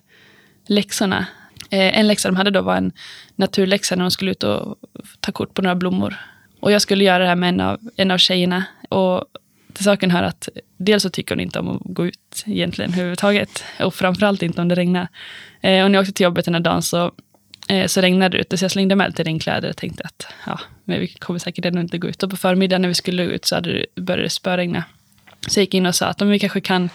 läxorna. 0.67 1.27
Eh, 1.69 1.99
en 1.99 2.07
läxa 2.07 2.29
de 2.29 2.35
hade 2.35 2.51
då 2.51 2.61
var 2.61 2.75
en 2.75 2.91
naturläxa 3.35 3.95
när 3.95 4.03
de 4.03 4.11
skulle 4.11 4.31
ut 4.31 4.43
och 4.43 4.77
ta 5.19 5.31
kort 5.31 5.53
på 5.53 5.61
några 5.61 5.75
blommor. 5.75 6.15
Och 6.59 6.71
jag 6.71 6.81
skulle 6.81 7.03
göra 7.03 7.19
det 7.19 7.29
här 7.29 7.35
med 7.35 7.49
en 7.49 7.59
av, 7.59 7.79
en 7.95 8.11
av 8.11 8.17
tjejerna. 8.17 8.65
Och 8.89 9.25
till 9.71 9.83
saken 9.83 10.11
hör 10.11 10.23
att 10.23 10.49
dels 10.77 11.03
så 11.03 11.09
tycker 11.09 11.35
hon 11.35 11.39
inte 11.39 11.59
om 11.59 11.69
att 11.69 11.81
gå 11.83 12.05
ut 12.05 12.43
egentligen 12.45 12.91
överhuvudtaget. 12.93 13.63
Och 13.79 13.95
framförallt 13.95 14.43
inte 14.43 14.61
om 14.61 14.67
det 14.67 14.75
regnar. 14.75 15.07
Eh, 15.61 15.83
och 15.83 15.91
när 15.91 15.97
jag 15.97 16.01
åkte 16.01 16.13
till 16.13 16.23
jobbet 16.23 16.45
den 16.45 16.53
här 16.53 16.61
dagen 16.61 16.81
så, 16.81 17.11
eh, 17.67 17.87
så 17.87 18.01
regnade 18.01 18.37
det 18.37 18.41
ute. 18.41 18.57
Så 18.57 18.63
jag 18.65 18.71
slängde 18.71 18.95
med 18.95 19.09
lite 19.09 19.23
regnkläder 19.23 19.69
och 19.69 19.77
tänkte 19.77 20.03
att 20.03 20.27
ja, 20.45 20.59
men 20.85 20.99
vi 20.99 21.07
kommer 21.07 21.39
säkert 21.39 21.65
ändå 21.65 21.81
inte 21.81 21.97
gå 21.97 22.07
ut. 22.07 22.23
Och 22.23 22.29
på 22.29 22.37
förmiddagen 22.37 22.81
när 22.81 22.89
vi 22.89 22.95
skulle 22.95 23.23
ut 23.23 23.45
så 23.45 23.55
hade 23.55 23.73
det, 23.73 24.01
började 24.01 24.23
det 24.23 24.29
spöregna. 24.29 24.83
Så 25.47 25.59
jag 25.59 25.63
gick 25.63 25.73
in 25.73 25.85
och 25.85 25.95
sa 25.95 26.05
att 26.05 26.21
om 26.21 26.29
vi 26.29 26.39
kanske 26.39 26.61
kan, 26.61 26.89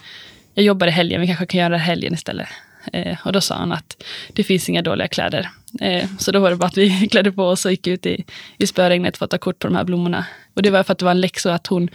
jag 0.55 0.65
jobbar 0.65 0.87
i 0.87 0.91
helgen, 0.91 1.21
vi 1.21 1.27
kanske 1.27 1.47
kan 1.47 1.61
göra 1.61 1.69
det 1.69 1.79
helgen 1.79 2.15
istället. 2.15 2.49
Eh, 2.93 3.17
och 3.25 3.33
då 3.33 3.41
sa 3.41 3.55
han 3.55 3.73
att 3.73 4.03
det 4.33 4.45
finns 4.45 4.69
inga 4.69 4.83
dåliga 4.83 5.09
kläder. 5.09 5.51
Eh, 5.81 6.09
så 6.19 6.33
då 6.33 6.41
var 6.41 6.51
det 6.51 6.57
bara 6.57 6.67
att 6.67 6.77
vi 6.77 7.09
klädde 7.11 7.33
på 7.33 7.45
oss 7.45 7.65
och 7.65 7.71
gick 7.71 7.87
ut 7.87 8.07
i, 8.07 8.25
i 8.59 8.67
spöregnet 8.67 9.17
för 9.17 9.25
att 9.25 9.31
ta 9.31 9.39
kort 9.39 9.59
på 9.59 9.69
de 9.69 9.77
här 9.77 9.85
blommorna. 9.85 10.25
Och 10.55 10.63
det 10.63 10.71
var 10.71 10.83
för 10.83 10.93
att 10.93 10.99
det 10.99 11.05
var 11.05 11.13
en 11.13 11.21
läxa 11.21 11.55
att 11.55 11.67
hon 11.67 11.91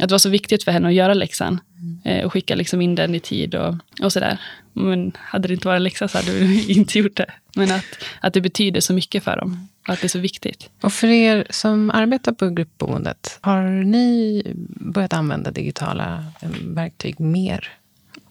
att 0.00 0.08
det 0.08 0.12
var 0.12 0.18
så 0.18 0.28
viktigt 0.28 0.64
för 0.64 0.72
henne 0.72 0.88
att 0.88 0.94
göra 0.94 1.14
läxan. 1.14 1.60
Eh, 2.04 2.24
och 2.24 2.32
skicka 2.32 2.54
liksom 2.54 2.80
in 2.80 2.94
den 2.94 3.14
i 3.14 3.20
tid 3.20 3.54
och, 3.54 3.74
och 4.02 4.12
sådär. 4.12 4.38
Men 4.72 5.12
hade 5.16 5.48
det 5.48 5.54
inte 5.54 5.68
varit 5.68 5.78
en 5.78 5.82
läxa 5.82 6.08
så 6.08 6.18
hade 6.18 6.32
vi 6.32 6.64
inte 6.72 6.98
gjort 6.98 7.16
det. 7.16 7.32
Men 7.56 7.70
att, 7.70 7.84
att 8.20 8.34
det 8.34 8.40
betyder 8.40 8.80
så 8.80 8.92
mycket 8.92 9.24
för 9.24 9.36
dem. 9.36 9.68
Och 9.88 9.94
att 9.94 10.00
det 10.00 10.06
är 10.06 10.08
så 10.08 10.18
viktigt. 10.18 10.70
Och 10.80 10.92
för 10.92 11.06
er 11.06 11.46
som 11.50 11.90
arbetar 11.90 12.32
på 12.32 12.50
gruppboendet, 12.50 13.38
har 13.40 13.62
ni 13.62 14.42
börjat 14.68 15.12
använda 15.12 15.50
digitala 15.50 16.24
eh, 16.42 16.50
verktyg 16.62 17.20
mer 17.20 17.72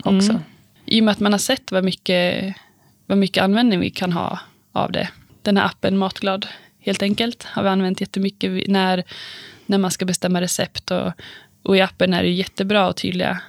också? 0.04 0.32
Mm. 0.32 0.42
I 0.86 1.00
och 1.00 1.04
med 1.04 1.12
att 1.12 1.20
man 1.20 1.32
har 1.32 1.40
sett 1.40 1.72
vad 1.72 1.84
mycket, 1.84 2.56
vad 3.06 3.18
mycket 3.18 3.44
användning 3.44 3.80
vi 3.80 3.90
kan 3.90 4.12
ha 4.12 4.40
av 4.72 4.92
det. 4.92 5.10
Den 5.42 5.58
här 5.58 5.66
appen 5.66 5.98
Matglad, 5.98 6.48
helt 6.80 7.02
enkelt, 7.02 7.44
har 7.44 7.64
vi 7.64 7.70
använt 7.70 8.02
jättemycket 8.02 8.68
när, 8.68 9.04
när 9.66 9.78
man 9.78 9.92
ska 9.92 10.06
bestämma 10.06 10.42
recept. 10.42 10.92
Och, 10.92 11.12
och 11.64 11.78
i 11.78 11.82
appen 11.82 12.14
är 12.14 12.24
det 12.24 12.30
jättebra 12.30 12.88
och 12.88 12.96
tydliga 12.96 13.42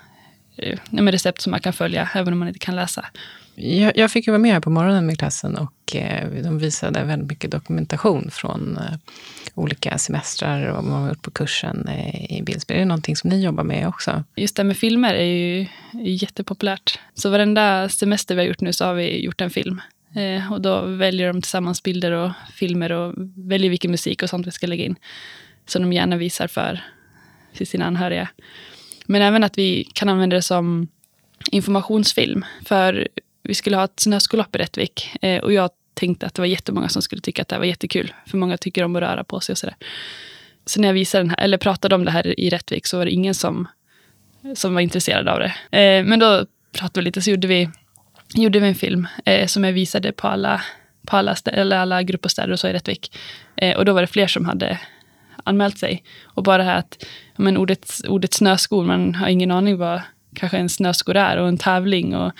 eh, 0.57 0.79
recept 0.93 1.41
som 1.41 1.51
man 1.51 1.61
kan 1.61 1.73
följa, 1.73 2.09
även 2.15 2.33
om 2.33 2.39
man 2.39 2.49
inte 2.49 2.61
kan 2.61 2.77
läsa. 2.77 3.07
Jag, 3.55 3.97
jag, 3.97 4.11
fick 4.11 4.27
ju 4.27 4.31
vara 4.31 4.39
med 4.39 4.53
här 4.53 4.61
på 4.61 4.71
morgonen 4.71 5.07
med 5.07 5.19
klassen 5.19 5.57
och 5.57 5.97
eh, 5.97 6.43
de 6.43 6.59
visade 6.59 7.05
väldigt 7.05 7.29
mycket 7.29 7.51
dokumentation 7.51 8.31
från 8.31 8.77
eh, 8.77 8.97
olika 9.55 9.99
semestrar 9.99 10.67
och 10.67 10.75
vad 10.75 10.85
man 10.85 11.03
har 11.03 11.09
gjort 11.09 11.23
på 11.23 11.31
kursen 11.31 11.89
eh, 11.89 12.39
i 12.39 12.43
bildspel. 12.43 12.77
Är 12.77 12.81
det 12.81 12.87
någonting 12.87 13.17
som 13.17 13.31
ni 13.31 13.45
jobbar 13.45 13.65
med 13.65 13.89
också? 13.89 14.25
Just 14.37 14.57
det 14.57 14.65
med 14.65 14.77
filmer 14.77 15.15
är 15.15 15.25
ju 15.25 15.61
är 15.93 16.23
jättepopulärt. 16.23 16.99
Så 17.15 17.31
varenda 17.31 17.89
semester 17.89 18.35
vi 18.35 18.41
har 18.41 18.49
gjort 18.49 18.61
nu 18.61 18.73
så 18.73 18.85
har 18.85 18.95
vi 18.95 19.25
gjort 19.25 19.41
en 19.41 19.51
film. 19.51 19.81
Eh, 20.15 20.53
och 20.53 20.61
då 20.61 20.81
väljer 20.81 21.27
de 21.27 21.43
tillsammans 21.43 21.83
bilder 21.83 22.13
och 22.13 22.31
filmer 22.55 22.93
och 22.93 23.15
väljer 23.37 23.71
vilken 23.71 23.91
musik 23.91 24.23
och 24.23 24.31
sånt 24.31 24.47
vi 24.47 24.51
ska 24.51 24.67
lägga 24.67 24.85
in. 24.85 24.97
Som 25.67 25.83
de 25.83 25.93
gärna 25.93 26.17
visar 26.17 26.47
för, 26.47 26.85
till 27.55 27.67
sina 27.67 27.85
anhöriga. 27.85 28.29
Men 29.07 29.23
även 29.23 29.45
att 29.45 29.59
vi 29.59 29.85
kan 29.93 30.09
använda 30.09 30.37
det 30.37 30.43
som 30.43 30.89
informationsfilm. 31.51 32.45
För 32.65 33.09
vi 33.43 33.55
skulle 33.55 33.77
ha 33.77 33.85
ett 33.85 34.01
snöskolopp 34.01 34.57
i 34.57 34.59
Rättvik. 34.59 35.11
Eh, 35.23 35.43
och 35.43 35.53
jag 35.53 35.71
tänkte 35.95 36.27
att 36.27 36.35
det 36.35 36.43
var 36.43 36.47
jättemånga 36.47 36.89
som 36.89 37.03
skulle 37.03 37.23
tycka 37.23 37.43
att 37.43 37.49
det 37.49 37.59
var 37.59 37.65
jättekul. 37.65 38.13
För 38.27 38.39
många 38.39 38.57
tycker 38.57 38.85
om 38.85 38.97
att 38.97 39.03
röra 39.03 39.25
på 39.25 39.41
sig 39.41 39.53
och 39.53 39.59
sådär. 39.59 39.77
Så 40.67 40.81
när 40.81 40.89
jag 40.89 40.95
visade 40.95 41.25
den 41.25 41.31
här, 41.31 41.41
eller 41.41 41.59
pratade 41.59 41.95
om 41.95 42.05
det 42.05 42.11
här 42.11 42.41
i 42.41 42.51
Rättvik 42.51 42.87
så 42.87 42.99
var 42.99 43.05
det 43.05 43.11
ingen 43.11 43.35
som, 43.35 43.69
som 44.55 44.75
var 44.75 44.81
intresserad 44.81 45.29
av 45.29 45.39
det. 45.39 45.79
Eh, 45.79 46.05
men 46.05 46.19
då 46.19 46.47
pratade 46.73 47.01
vi 47.01 47.05
lite, 47.05 47.23
så 47.23 47.31
gjorde 47.31 47.47
vi, 47.47 47.71
gjorde 48.35 48.61
vi 48.61 48.69
en 48.69 48.75
film 48.75 49.09
eh, 49.25 49.47
som 49.47 49.65
jag 49.65 49.73
visade 49.73 50.13
på 50.13 50.29
alla, 50.29 50.63
på 51.07 51.17
alla, 51.17 51.37
eller 51.47 51.77
alla 51.77 52.03
grupper 52.03 52.51
och 52.51 52.61
så 52.61 52.69
i 52.69 52.73
Rättvik. 52.73 53.17
Och 53.77 53.85
då 53.85 53.93
var 53.93 54.01
det 54.01 54.07
fler 54.07 54.27
som 54.27 54.45
hade 54.45 54.81
anmält 55.45 55.79
sig. 55.79 56.05
Och 56.25 56.43
bara 56.43 56.59
det 56.59 56.65
här 56.65 56.79
att 56.79 57.05
men 57.37 57.57
ordet, 57.57 57.93
ordet 58.09 58.35
snöskor, 58.35 58.85
man 58.85 59.15
har 59.15 59.29
ingen 59.29 59.51
aning 59.51 59.79
vad 59.79 60.03
kanske 60.35 60.59
en 60.59 60.69
snöskor 60.69 61.17
är 61.17 61.37
och 61.37 61.49
en 61.49 61.59
tävling. 61.59 62.17
Och, 62.17 62.33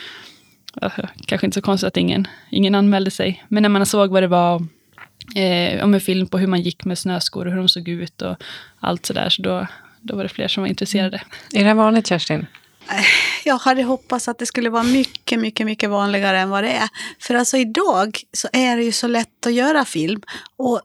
kanske 1.27 1.47
inte 1.47 1.55
så 1.55 1.63
konstigt 1.63 1.89
att 1.89 1.97
ingen, 1.97 2.29
ingen 2.51 2.75
anmälde 2.75 3.11
sig. 3.11 3.45
Men 3.49 3.63
när 3.63 3.71
man 3.71 3.87
såg 3.87 4.11
vad 4.11 4.23
det 4.23 4.27
var, 4.27 4.67
eh, 5.37 5.85
om 5.85 5.95
en 5.95 6.01
film 6.01 6.27
på 6.27 6.39
hur 6.39 6.47
man 6.47 6.61
gick 6.61 6.85
med 6.85 6.99
snöskor 6.99 7.47
och 7.47 7.53
hur 7.53 7.59
de 7.59 7.69
såg 7.69 7.89
ut 7.89 8.23
och 8.23 8.37
allt 8.81 9.07
sådär, 9.07 9.29
så 9.29 9.43
då, 9.43 9.67
då 10.01 10.17
var 10.17 10.23
det 10.23 10.29
fler 10.29 10.49
som 10.49 10.63
var 10.63 10.69
intresserade. 10.69 11.23
Är 11.53 11.59
det 11.59 11.65
här 11.65 11.75
vanligt, 11.75 12.07
Kerstin? 12.07 12.47
Jag 13.45 13.59
hade 13.59 13.83
hoppats 13.83 14.29
att 14.29 14.39
det 14.39 14.47
skulle 14.47 14.71
vara 14.71 14.83
mycket, 14.83 15.41
mycket, 15.41 15.67
mycket 15.67 15.91
vanligare 15.91 16.39
än 16.39 16.51
vad 16.51 16.65
det 16.65 16.73
är. 16.73 16.89
För 17.21 17.35
alltså 17.35 17.57
idag 17.57 18.19
så 18.33 18.49
är 18.53 18.77
det 18.77 18.83
ju 18.83 18.93
så 18.93 19.07
lätt 19.07 19.47
att 19.47 19.53
göra 19.53 19.85
film. 19.85 20.23
Och 20.57 20.83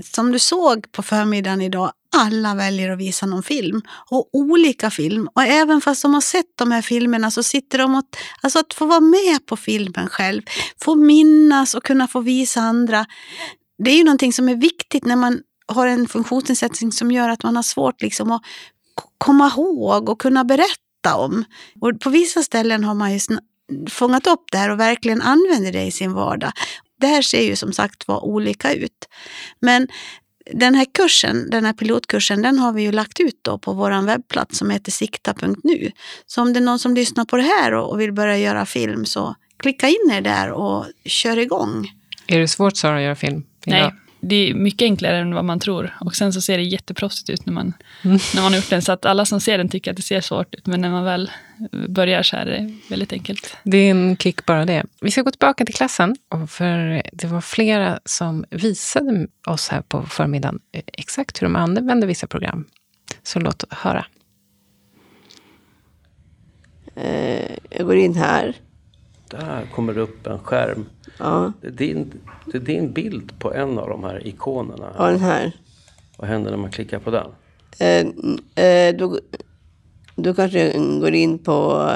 som 0.00 0.32
du 0.32 0.38
såg 0.38 0.92
på 0.92 1.02
förmiddagen 1.02 1.62
idag, 1.62 1.92
alla 2.16 2.54
väljer 2.54 2.90
att 2.90 2.98
visa 2.98 3.26
någon 3.26 3.42
film. 3.42 3.82
Och 4.10 4.28
olika 4.32 4.90
film. 4.90 5.28
Och 5.34 5.42
även 5.42 5.80
fast 5.80 6.02
de 6.02 6.14
har 6.14 6.20
sett 6.20 6.56
de 6.58 6.72
här 6.72 6.82
filmerna 6.82 7.30
så 7.30 7.42
sitter 7.42 7.78
de 7.78 7.94
och... 7.94 8.04
Alltså 8.40 8.58
att 8.58 8.74
få 8.74 8.86
vara 8.86 9.00
med 9.00 9.46
på 9.46 9.56
filmen 9.56 10.08
själv, 10.08 10.42
få 10.84 10.94
minnas 10.94 11.74
och 11.74 11.84
kunna 11.84 12.08
få 12.08 12.20
visa 12.20 12.60
andra. 12.60 13.06
Det 13.84 13.90
är 13.90 13.96
ju 13.96 14.04
någonting 14.04 14.32
som 14.32 14.48
är 14.48 14.56
viktigt 14.56 15.04
när 15.04 15.16
man 15.16 15.40
har 15.66 15.86
en 15.86 16.08
funktionsnedsättning 16.08 16.92
som 16.92 17.10
gör 17.12 17.28
att 17.28 17.42
man 17.42 17.56
har 17.56 17.62
svårt 17.62 18.02
liksom 18.02 18.30
att 18.32 18.42
komma 19.18 19.52
ihåg 19.56 20.08
och 20.08 20.20
kunna 20.20 20.44
berätta 20.44 21.16
om. 21.16 21.44
Och 21.80 22.00
på 22.00 22.10
vissa 22.10 22.42
ställen 22.42 22.84
har 22.84 22.94
man 22.94 23.12
ju 23.12 23.20
fångat 23.90 24.26
upp 24.26 24.44
det 24.52 24.58
här 24.58 24.70
och 24.70 24.80
verkligen 24.80 25.22
använder 25.22 25.72
det 25.72 25.82
i 25.82 25.90
sin 25.90 26.12
vardag. 26.12 26.52
Det 27.02 27.08
här 27.08 27.22
ser 27.22 27.42
ju 27.42 27.56
som 27.56 27.72
sagt 27.72 28.08
var 28.08 28.24
olika 28.24 28.72
ut. 28.74 29.08
Men 29.60 29.88
den 30.50 30.74
här 30.74 30.86
kursen, 30.94 31.50
den 31.50 31.64
här 31.64 31.72
pilotkursen, 31.72 32.42
den 32.42 32.58
har 32.58 32.72
vi 32.72 32.82
ju 32.82 32.92
lagt 32.92 33.20
ut 33.20 33.38
då 33.42 33.58
på 33.58 33.72
vår 33.72 34.06
webbplats 34.06 34.58
som 34.58 34.70
heter 34.70 34.92
sikta.nu. 34.92 35.90
Så 36.26 36.42
om 36.42 36.52
det 36.52 36.58
är 36.58 36.64
någon 36.64 36.78
som 36.78 36.94
lyssnar 36.94 37.24
på 37.24 37.36
det 37.36 37.42
här 37.42 37.72
och 37.74 38.00
vill 38.00 38.12
börja 38.12 38.38
göra 38.38 38.66
film 38.66 39.04
så 39.04 39.34
klicka 39.56 39.88
in 39.88 40.10
er 40.12 40.20
där 40.20 40.50
och 40.50 40.86
kör 41.04 41.38
igång. 41.38 41.90
Är 42.26 42.38
det 42.38 42.48
svårt 42.48 42.76
Sara 42.76 42.96
att 42.96 43.02
göra 43.02 43.16
film? 43.16 43.44
Idag? 43.66 43.92
Nej, 43.92 44.01
det 44.24 44.50
är 44.50 44.54
mycket 44.54 44.82
enklare 44.82 45.18
än 45.18 45.34
vad 45.34 45.44
man 45.44 45.60
tror. 45.60 45.96
Och 46.00 46.14
sen 46.14 46.32
så 46.32 46.40
ser 46.40 46.58
det 46.58 46.64
jätteproffsigt 46.64 47.30
ut 47.30 47.46
när 47.46 47.52
man, 47.52 47.72
när 48.02 48.42
man 48.42 48.52
har 48.52 48.56
gjort 48.56 48.70
den. 48.70 48.82
Så 48.82 48.92
att 48.92 49.06
alla 49.06 49.24
som 49.24 49.40
ser 49.40 49.58
den 49.58 49.68
tycker 49.68 49.90
att 49.90 49.96
det 49.96 50.02
ser 50.02 50.20
svårt 50.20 50.54
ut. 50.54 50.66
Men 50.66 50.80
när 50.80 50.90
man 50.90 51.04
väl 51.04 51.30
börjar 51.88 52.22
så 52.22 52.36
är 52.36 52.46
det 52.46 52.74
väldigt 52.90 53.12
enkelt. 53.12 53.56
Det 53.62 53.76
är 53.76 53.90
en 53.90 54.16
kick 54.16 54.46
bara 54.46 54.64
det. 54.64 54.84
Vi 55.00 55.10
ska 55.10 55.22
gå 55.22 55.30
tillbaka 55.30 55.64
till 55.64 55.74
klassen. 55.74 56.16
För 56.48 57.02
det 57.12 57.26
var 57.26 57.40
flera 57.40 58.00
som 58.04 58.44
visade 58.50 59.26
oss 59.46 59.68
här 59.68 59.80
på 59.80 60.02
förmiddagen 60.02 60.60
exakt 60.72 61.42
hur 61.42 61.46
de 61.46 61.56
använde 61.56 62.06
vissa 62.06 62.26
program. 62.26 62.64
Så 63.22 63.40
låt 63.40 63.64
höra. 63.70 64.06
Eh, 66.94 67.56
jag 67.70 67.86
går 67.86 67.96
in 67.96 68.14
här. 68.14 68.56
Där 69.30 69.66
kommer 69.74 69.94
det 69.94 70.00
upp 70.00 70.26
en 70.26 70.38
skärm. 70.38 70.86
Ja, 71.22 71.52
Det 71.60 71.66
är, 71.66 71.70
din, 71.70 72.12
det 72.46 72.56
är 72.58 72.60
din 72.60 72.92
bild 72.92 73.38
på 73.38 73.54
en 73.54 73.78
av 73.78 73.88
de 73.88 74.04
här 74.04 74.26
ikonerna. 74.26 74.92
ja 74.98 75.06
den 75.06 75.20
här. 75.20 75.52
Vad 76.18 76.28
händer 76.28 76.50
när 76.50 76.58
man 76.58 76.70
klickar 76.70 76.98
på 76.98 77.10
den? 77.10 77.30
Eh, 77.78 78.64
eh, 78.64 78.94
då, 78.96 79.18
då 80.16 80.34
kanske 80.34 80.58
jag 80.72 81.00
går 81.00 81.14
in 81.14 81.38
på... 81.38 81.88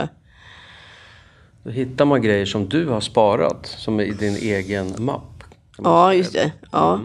Då 1.63 1.71
hittar 1.71 2.05
man 2.05 2.23
grejer 2.23 2.47
som 2.47 2.69
du 2.69 2.89
har 2.89 3.01
sparat, 3.01 3.67
som 3.67 4.01
är 4.01 4.05
i 4.05 4.13
din 4.13 4.37
egen 4.37 4.95
mapp. 5.05 5.45
Ja, 5.79 6.15
just 6.15 6.33
det. 6.33 6.53
Ja. 6.73 7.01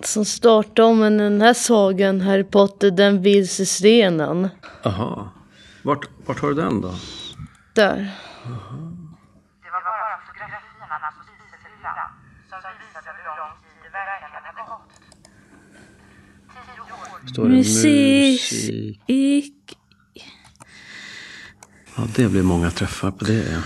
Som 0.00 0.24
startar 0.24 0.82
om 0.82 1.00
den 1.00 1.40
här 1.40 1.54
sagan 1.54 2.20
Harry 2.20 2.44
Potter, 2.44 2.90
den 2.90 3.22
vilse 3.22 3.66
stenen. 3.66 4.48
Aha. 4.84 5.28
Vart, 5.82 6.08
vart 6.26 6.40
har 6.40 6.48
du 6.48 6.54
den 6.54 6.80
då? 6.80 6.88
Där. 7.74 7.96
Det 9.64 9.70
var 9.74 9.82
bara 9.88 10.20
fotografierna 10.26 11.08
på 11.16 11.22
spisefyllan 11.24 12.10
som 12.50 12.58
visade 12.82 13.08
hur 13.16 13.24
lång 13.28 13.28
tid 13.28 13.28
det 13.28 13.28
verkligen 13.28 13.28
hade 13.28 13.28
gått. 13.28 13.34
Tio 13.34 13.42
år. 13.42 13.47
Står 17.32 17.48
det 17.48 17.56
Musik. 17.56 18.52
musik? 19.08 19.78
Ja, 21.96 22.06
det 22.16 22.28
blir 22.28 22.42
många 22.42 22.70
träffar 22.70 23.10
på 23.10 23.24
det. 23.24 23.44
Ja. 23.52 23.60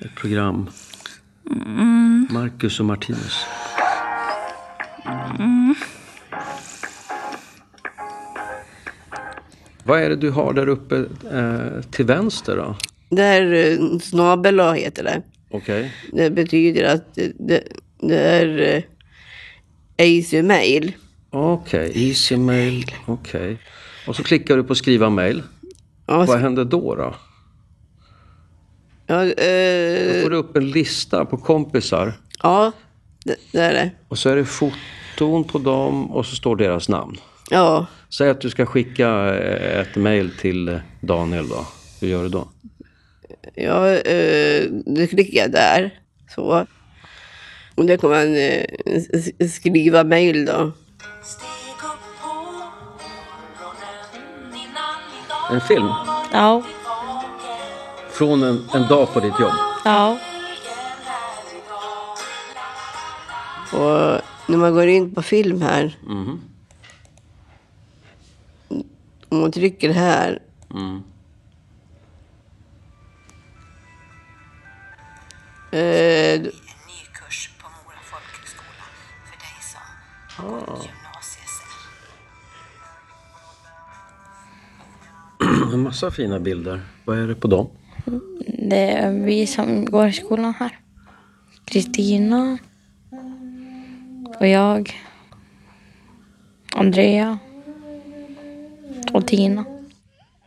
Ett 0.00 0.14
program. 0.14 0.70
Marcus 2.30 2.80
och 2.80 2.86
Martinus. 2.86 3.44
Vad 9.84 10.00
är 10.02 10.08
det 10.10 10.16
du 10.16 10.30
har 10.30 10.52
där 10.52 10.68
uppe 10.68 10.96
eh, 11.32 11.82
till 11.90 12.04
vänster 12.04 12.56
då? 12.56 12.76
Det 13.08 13.22
här 13.22 13.52
eh, 13.52 13.98
snabel 13.98 14.60
heter 14.60 15.04
det. 15.04 15.22
Okej. 15.50 15.92
Det 16.12 16.30
betyder 16.30 16.94
att 16.94 17.14
det, 17.14 17.62
det, 17.98 18.16
är 18.18 18.58
eh, 18.58 18.82
Easy 20.06 20.42
Mail. 20.42 20.92
Okej, 21.30 21.92
easy 21.94 22.36
mail. 22.36 22.84
Okej. 23.06 23.58
Och 24.06 24.16
så 24.16 24.22
klickar 24.22 24.56
du 24.56 24.64
på 24.64 24.74
skriva 24.74 25.10
mail. 25.10 25.42
Ja, 26.06 26.24
Vad 26.24 26.38
händer 26.38 26.64
då? 26.64 26.94
då? 26.94 27.14
ja, 29.06 29.24
Då 29.24 29.30
eh, 29.30 30.22
får 30.22 30.30
du 30.30 30.36
upp 30.36 30.56
en 30.56 30.70
lista 30.70 31.24
på 31.24 31.36
kompisar. 31.36 32.12
ja 32.42 32.72
det, 33.24 33.36
det 33.52 33.58
är 33.60 33.72
det. 33.72 33.90
Och 34.08 34.18
så 34.18 34.28
är 34.30 34.36
det 34.36 34.44
foton 34.44 35.44
på 35.44 35.58
dem 35.58 36.10
och 36.10 36.26
så 36.26 36.36
står 36.36 36.56
deras 36.56 36.88
namn. 36.88 37.16
Ja, 37.50 37.86
Säg 38.08 38.30
att 38.30 38.40
du 38.40 38.50
ska 38.50 38.66
skicka 38.66 39.34
eh, 39.38 39.80
ett 39.80 39.96
mail 39.96 40.30
till 40.40 40.80
Daniel 41.00 41.48
då. 41.48 41.66
Hur 42.00 42.08
gör 42.08 42.22
du 42.22 42.28
då? 42.28 42.48
Ja 43.54 43.88
eh, 43.88 44.64
då 44.70 45.06
klickar 45.06 45.40
jag 45.42 45.52
där. 45.52 46.00
Så. 46.34 46.66
Och 47.74 47.84
där 47.86 47.96
kan 47.96 48.10
man 48.10 48.36
eh, 48.36 49.48
skriva 49.48 50.04
mail 50.04 50.44
då. 50.44 50.72
En 55.50 55.60
film? 55.60 55.88
Ja. 56.32 56.62
Från 58.10 58.42
en, 58.42 58.68
en 58.74 58.88
dag 58.88 59.12
på 59.12 59.20
ditt 59.20 59.40
jobb? 59.40 59.52
Ja. 59.84 60.18
Och 63.72 64.20
när 64.48 64.56
man 64.56 64.74
går 64.74 64.86
in 64.86 65.14
på 65.14 65.22
film 65.22 65.62
här. 65.62 65.98
Mhm. 66.06 66.40
Om 69.28 69.40
man 69.40 69.52
trycker 69.52 69.90
här. 69.90 70.42
Mm. 70.74 71.02
Eh, 75.72 76.40
Ny 76.40 76.50
kurs 77.12 77.50
på 77.62 77.68
Mora 77.68 78.00
folkhögskola 78.02 78.84
för 79.24 79.36
dig 79.38 79.56
som 79.72 79.80
har 80.44 80.60
gått 80.60 80.84
gymnasiet. 80.84 81.54
En 85.74 85.80
massa 85.82 86.10
fina 86.10 86.40
bilder. 86.40 86.80
Vad 87.04 87.18
är 87.18 87.26
det 87.26 87.34
på 87.34 87.48
dem? 87.48 87.70
Det 88.68 88.90
är 88.90 89.12
vi 89.12 89.46
som 89.46 89.84
går 89.84 90.08
i 90.08 90.12
skolan 90.12 90.54
här. 90.58 90.78
Kristina. 91.64 92.58
Och 94.38 94.48
jag. 94.48 94.92
Andrea. 96.74 97.38
Och 99.12 99.26
Tina. 99.26 99.64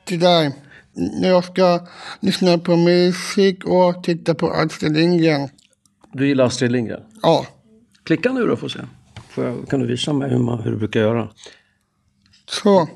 Det 0.08 0.18
där. 0.18 0.52
När 0.94 1.30
jag 1.30 1.44
ska 1.44 1.88
lyssna 2.20 2.58
på 2.58 2.76
musik 2.76 3.66
och 3.66 4.04
titta 4.04 4.36
på 4.36 4.52
Astrid 4.52 4.98
Lindgren. 4.98 5.50
Du 6.12 6.28
gillar 6.28 6.46
Astrid 6.46 6.72
Lindgren? 6.72 7.02
Ja, 7.22 7.46
Klicka 8.04 8.32
nu 8.32 8.48
då 8.48 8.56
får 8.56 8.70
se. 8.70 8.80
Får 9.30 9.46
jag, 9.46 9.70
kan 9.70 9.80
du 9.80 9.88
visa 9.88 10.14
mig 10.14 10.30
hur, 10.30 10.40
man, 10.40 10.62
hur 10.64 10.72
du 10.72 10.78
brukar 10.78 11.00
göra? 11.00 11.30
så. 12.46 12.88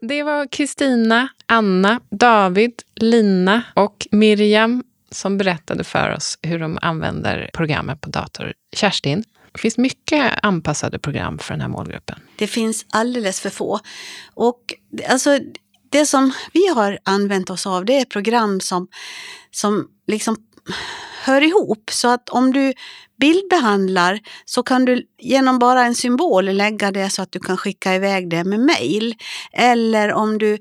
Det 0.00 0.22
var 0.22 0.46
Kristina, 0.52 1.28
Anna, 1.46 2.00
David, 2.10 2.82
Lina 2.94 3.62
och 3.74 4.06
Miriam 4.10 4.84
som 5.10 5.38
berättade 5.38 5.84
för 5.84 6.10
oss 6.10 6.38
hur 6.42 6.58
de 6.58 6.78
använder 6.82 7.50
programmet 7.52 8.00
på 8.00 8.10
dator. 8.10 8.52
Kerstin, 8.76 9.24
det 9.52 9.58
finns 9.60 9.78
mycket 9.78 10.32
anpassade 10.42 10.98
program 10.98 11.38
för 11.38 11.54
den 11.54 11.60
här 11.60 11.68
målgruppen. 11.68 12.18
Det 12.36 12.46
finns 12.46 12.86
alldeles 12.90 13.40
för 13.40 13.50
få. 13.50 13.80
Och 14.34 14.60
alltså, 15.08 15.38
det 15.90 16.06
som 16.06 16.32
vi 16.52 16.68
har 16.68 16.98
använt 17.04 17.50
oss 17.50 17.66
av 17.66 17.84
det 17.84 18.00
är 18.00 18.04
program 18.04 18.60
som, 18.60 18.88
som 19.50 19.88
liksom 20.06 20.36
hör 21.24 21.42
ihop. 21.42 21.90
Så 21.92 22.08
att 22.08 22.28
om 22.28 22.52
du 22.52 22.72
bildbehandlar 23.20 24.20
så 24.44 24.62
kan 24.62 24.84
du 24.84 25.06
genom 25.18 25.58
bara 25.58 25.84
en 25.84 25.94
symbol 25.94 26.44
lägga 26.44 26.90
det 26.90 27.10
så 27.10 27.22
att 27.22 27.32
du 27.32 27.38
kan 27.38 27.56
skicka 27.56 27.94
iväg 27.94 28.30
det 28.30 28.44
med 28.44 28.60
mail. 28.60 29.14
Eller 29.52 30.12
om 30.12 30.38
du 30.38 30.58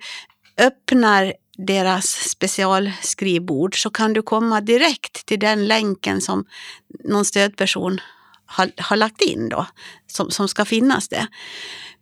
öppnar 0.57 1.33
deras 1.57 2.05
specialskrivbord 2.05 3.81
så 3.81 3.89
kan 3.89 4.13
du 4.13 4.21
komma 4.21 4.61
direkt 4.61 5.25
till 5.25 5.39
den 5.39 5.67
länken 5.67 6.21
som 6.21 6.45
någon 7.03 7.25
stödperson 7.25 8.01
har, 8.45 8.71
har 8.77 8.95
lagt 8.95 9.21
in 9.21 9.49
då, 9.49 9.65
som, 10.07 10.31
som 10.31 10.47
ska 10.47 10.65
finnas 10.65 11.07
där. 11.07 11.27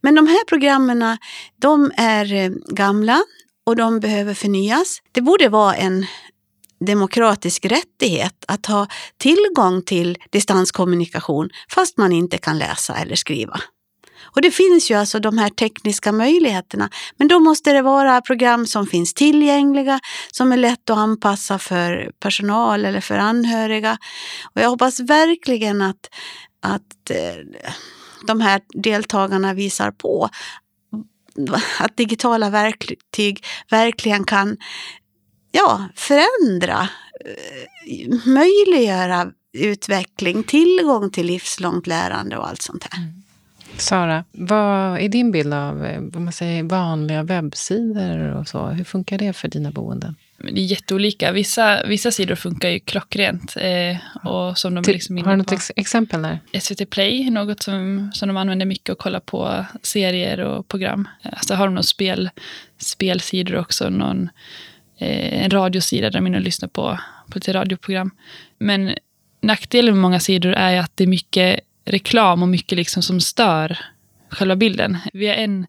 Men 0.01 0.15
de 0.15 0.27
här 0.27 0.45
programmen, 0.45 1.17
de 1.61 1.91
är 1.97 2.33
eh, 2.33 2.51
gamla 2.67 3.23
och 3.65 3.75
de 3.75 3.99
behöver 3.99 4.33
förnyas. 4.33 5.01
Det 5.11 5.21
borde 5.21 5.49
vara 5.49 5.75
en 5.75 6.05
demokratisk 6.85 7.65
rättighet 7.65 8.45
att 8.47 8.65
ha 8.65 8.87
tillgång 9.17 9.81
till 9.81 10.17
distanskommunikation 10.29 11.49
fast 11.69 11.97
man 11.97 12.11
inte 12.11 12.37
kan 12.37 12.57
läsa 12.57 12.95
eller 12.95 13.15
skriva. 13.15 13.61
Och 14.23 14.41
det 14.41 14.51
finns 14.51 14.91
ju 14.91 14.95
alltså 14.95 15.19
de 15.19 15.37
här 15.37 15.49
tekniska 15.49 16.11
möjligheterna. 16.11 16.89
Men 17.17 17.27
då 17.27 17.39
måste 17.39 17.73
det 17.73 17.81
vara 17.81 18.21
program 18.21 18.67
som 18.67 18.87
finns 18.87 19.13
tillgängliga, 19.13 19.99
som 20.31 20.51
är 20.51 20.57
lätt 20.57 20.89
att 20.89 20.97
anpassa 20.97 21.59
för 21.59 22.11
personal 22.19 22.85
eller 22.85 23.01
för 23.01 23.17
anhöriga. 23.17 23.97
Och 24.55 24.61
jag 24.61 24.69
hoppas 24.69 24.99
verkligen 24.99 25.81
att, 25.81 26.09
att 26.61 27.09
eh, 27.09 27.63
de 28.27 28.41
här 28.41 28.61
deltagarna 28.73 29.53
visar 29.53 29.91
på 29.91 30.29
att 31.79 31.97
digitala 31.97 32.49
verktyg 32.49 33.45
verkligen 33.69 34.23
kan 34.23 34.57
ja, 35.51 35.87
förändra, 35.95 36.89
eh, 37.85 38.09
möjliggöra 38.25 39.31
utveckling, 39.53 40.43
tillgång 40.43 41.09
till 41.09 41.25
livslångt 41.25 41.87
lärande 41.87 42.37
och 42.37 42.47
allt 42.47 42.61
sånt 42.61 42.87
här. 42.89 43.03
Mm. 43.03 43.22
Sara, 43.77 44.23
vad 44.31 44.99
är 44.99 45.09
din 45.09 45.31
bild 45.31 45.53
av 45.53 45.85
eh, 45.85 46.01
vad 46.01 46.21
man 46.21 46.33
säger, 46.33 46.63
vanliga 46.63 47.23
webbsidor 47.23 48.35
och 48.35 48.47
så? 48.47 48.67
Hur 48.67 48.83
funkar 48.83 49.17
det 49.17 49.33
för 49.33 49.47
dina 49.47 49.71
boenden? 49.71 50.15
Det 50.37 50.59
är 50.61 50.65
jätteolika. 50.65 51.31
Vissa, 51.31 51.85
vissa 51.85 52.11
sidor 52.11 52.35
funkar 52.35 52.69
ju 52.69 52.79
klockrent. 52.79 53.55
Eh, 53.57 54.27
och 54.31 54.57
som 54.57 54.75
de 54.75 54.83
Till, 54.83 54.93
liksom 54.93 55.17
har 55.17 55.31
du 55.31 55.37
något 55.37 55.51
ex 55.51 55.71
exempel 55.75 56.21
där? 56.21 56.39
SVT 56.59 56.89
Play, 56.89 57.29
något 57.29 57.63
som, 57.63 58.11
som 58.13 58.27
de 58.27 58.37
använder 58.37 58.65
mycket 58.65 58.89
och 58.89 58.97
kollar 58.97 59.19
på 59.19 59.65
serier 59.81 60.39
och 60.39 60.67
program. 60.67 61.07
Eh, 61.23 61.31
Så 61.41 61.55
har 61.55 61.65
de 61.65 61.75
någon 61.75 61.83
spel, 61.83 62.29
spelsidor 62.77 63.55
också, 63.55 63.89
någon, 63.89 64.29
eh, 64.97 65.43
en 65.43 65.49
radiosida 65.49 66.09
där 66.09 66.19
de 66.19 66.25
är 66.25 66.29
inne 66.29 66.37
och 66.37 66.43
lyssnar 66.43 66.69
på, 66.69 66.99
på 67.29 67.37
lite 67.37 67.53
radioprogram. 67.53 68.11
Men 68.57 68.93
nackdelen 69.41 69.93
med 69.93 70.01
många 70.01 70.19
sidor 70.19 70.53
är 70.53 70.79
att 70.79 70.91
det 70.95 71.03
är 71.03 71.07
mycket 71.07 71.59
reklam 71.85 72.41
och 72.41 72.49
mycket 72.49 72.75
liksom 72.75 73.03
som 73.03 73.21
stör 73.21 73.79
själva 74.29 74.55
bilden. 74.55 74.97
Vi 75.13 75.27
har 75.27 75.35
en, 75.35 75.67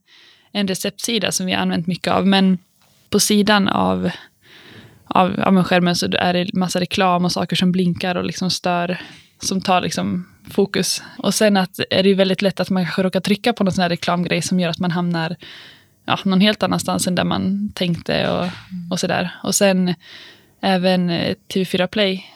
en 0.53 0.69
receptsida 0.69 1.33
som 1.33 1.47
vi 1.47 1.53
har 1.53 1.61
använt 1.61 1.87
mycket 1.87 2.13
av, 2.13 2.27
men 2.27 2.59
på 3.11 3.21
sidan 3.21 3.69
av, 3.69 4.11
av, 5.07 5.41
av 5.41 5.65
skärmen 5.65 5.97
så 5.97 6.07
är 6.19 6.35
det 6.35 6.55
massa 6.55 6.81
reklam 6.81 7.25
och 7.25 7.33
saker 7.33 7.57
som 7.57 7.73
blinkar 7.73 8.15
och 8.15 8.25
liksom 8.25 8.51
stör, 8.51 9.01
som 9.39 9.61
tar 9.61 9.81
liksom 9.81 10.29
fokus. 10.51 11.03
Och 11.19 11.35
sen 11.35 11.57
att 11.57 11.81
är 11.91 12.03
det 12.03 12.09
ju 12.09 12.15
väldigt 12.15 12.43
lätt 12.43 12.61
att 12.61 12.71
man 12.71 12.85
kanske 12.85 13.03
råkar 13.03 13.21
trycka 13.21 13.53
på 13.53 13.65
någon 13.65 13.73
sån 13.73 13.83
här 13.83 13.89
reklamgrej 13.89 14.43
som 14.43 14.61
gör 14.61 14.69
att 14.69 14.79
man 14.79 14.91
hamnar 14.91 15.37
ja, 16.05 16.19
någon 16.25 16.41
helt 16.41 16.63
annanstans 16.63 17.07
än 17.07 17.15
där 17.15 17.25
man 17.25 17.73
tänkte 17.75 18.31
och, 18.31 18.47
och 18.91 19.01
sådär. 19.01 19.31
Och 19.43 19.55
sen 19.55 19.95
även 20.61 21.11
eh, 21.11 21.35
TV4 21.55 21.87
Play, 21.87 22.27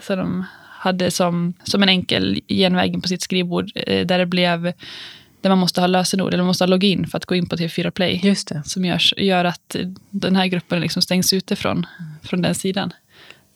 så 0.00 0.16
de 0.16 0.44
hade 0.84 1.10
som, 1.10 1.54
som 1.64 1.82
en 1.82 1.88
enkel 1.88 2.40
genväg 2.48 2.94
in 2.94 3.02
på 3.02 3.08
sitt 3.08 3.22
skrivbord, 3.22 3.70
eh, 3.74 4.06
där 4.06 4.18
det 4.18 4.26
blev 4.26 4.72
där 5.40 5.50
man 5.50 5.58
måste 5.58 5.80
ha 5.80 5.86
lösenord, 5.86 6.28
eller 6.28 6.42
man 6.42 6.46
måste 6.46 6.64
ha 6.64 6.66
login 6.66 7.06
för 7.06 7.18
att 7.18 7.26
gå 7.26 7.34
in 7.34 7.48
på 7.48 7.56
TV4 7.56 7.90
Play. 7.90 8.20
Just 8.22 8.48
det. 8.48 8.62
Som 8.64 8.84
görs, 8.84 9.14
gör 9.16 9.44
att 9.44 9.76
den 10.10 10.36
här 10.36 10.46
gruppen 10.46 10.80
liksom 10.80 11.02
stängs 11.02 11.32
ute 11.32 11.56
från, 11.56 11.86
från 12.22 12.42
den 12.42 12.54
sidan. 12.54 12.92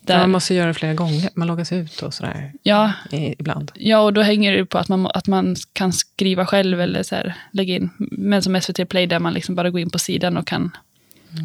Där, 0.00 0.18
Man 0.18 0.30
måste 0.30 0.54
göra 0.54 0.66
det 0.66 0.74
flera 0.74 0.94
gånger. 0.94 1.30
Man 1.34 1.48
loggas 1.48 1.72
ut 1.72 2.02
och 2.02 2.14
sådär 2.14 2.52
ja, 2.62 2.92
ibland. 3.38 3.72
Ja, 3.74 4.00
och 4.00 4.12
då 4.12 4.22
hänger 4.22 4.52
det 4.52 4.66
på 4.66 4.78
att 4.78 4.88
man, 4.88 5.06
att 5.06 5.26
man 5.26 5.56
kan 5.72 5.92
skriva 5.92 6.46
själv 6.46 6.80
eller 6.80 7.02
så 7.02 7.14
här, 7.14 7.34
lägga 7.52 7.74
in. 7.74 7.90
Men 7.98 8.42
som 8.42 8.60
SVT 8.60 8.88
Play 8.88 9.06
där 9.06 9.18
man 9.18 9.34
liksom 9.34 9.54
bara 9.54 9.70
går 9.70 9.80
in 9.80 9.90
på 9.90 9.98
sidan 9.98 10.36
och 10.36 10.46
kan 10.46 10.70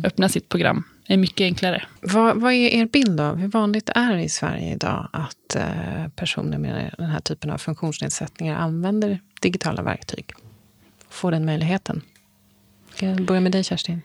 öppna 0.04 0.30
sitt 0.30 0.50
program. 0.50 0.84
Är 1.08 1.18
mycket 1.18 1.46
enklare. 1.46 1.84
Vad, 2.02 2.42
vad 2.42 2.54
är 2.54 2.70
er 2.70 2.86
bild 2.86 3.20
av 3.20 3.38
hur 3.38 3.48
vanligt 3.48 3.90
är 3.96 4.14
det 4.14 4.24
i 4.24 4.30
Sverige 4.30 4.74
idag 4.74 5.10
att 5.14 5.56
eh, 5.56 6.08
personer 6.16 6.58
med 6.58 6.96
den 6.98 7.10
här 7.10 7.20
typen 7.20 7.50
av 7.50 7.58
funktionsnedsättningar 7.58 8.58
använder 8.58 9.20
digitala 9.42 9.82
verktyg? 9.82 10.32
Får 11.10 11.32
den 11.32 11.46
möjligheten? 11.46 12.02
Ska 12.96 13.06
jag 13.06 13.26
börja 13.26 13.42
med 13.42 13.52
dig 13.52 13.64
Kerstin? 13.64 14.02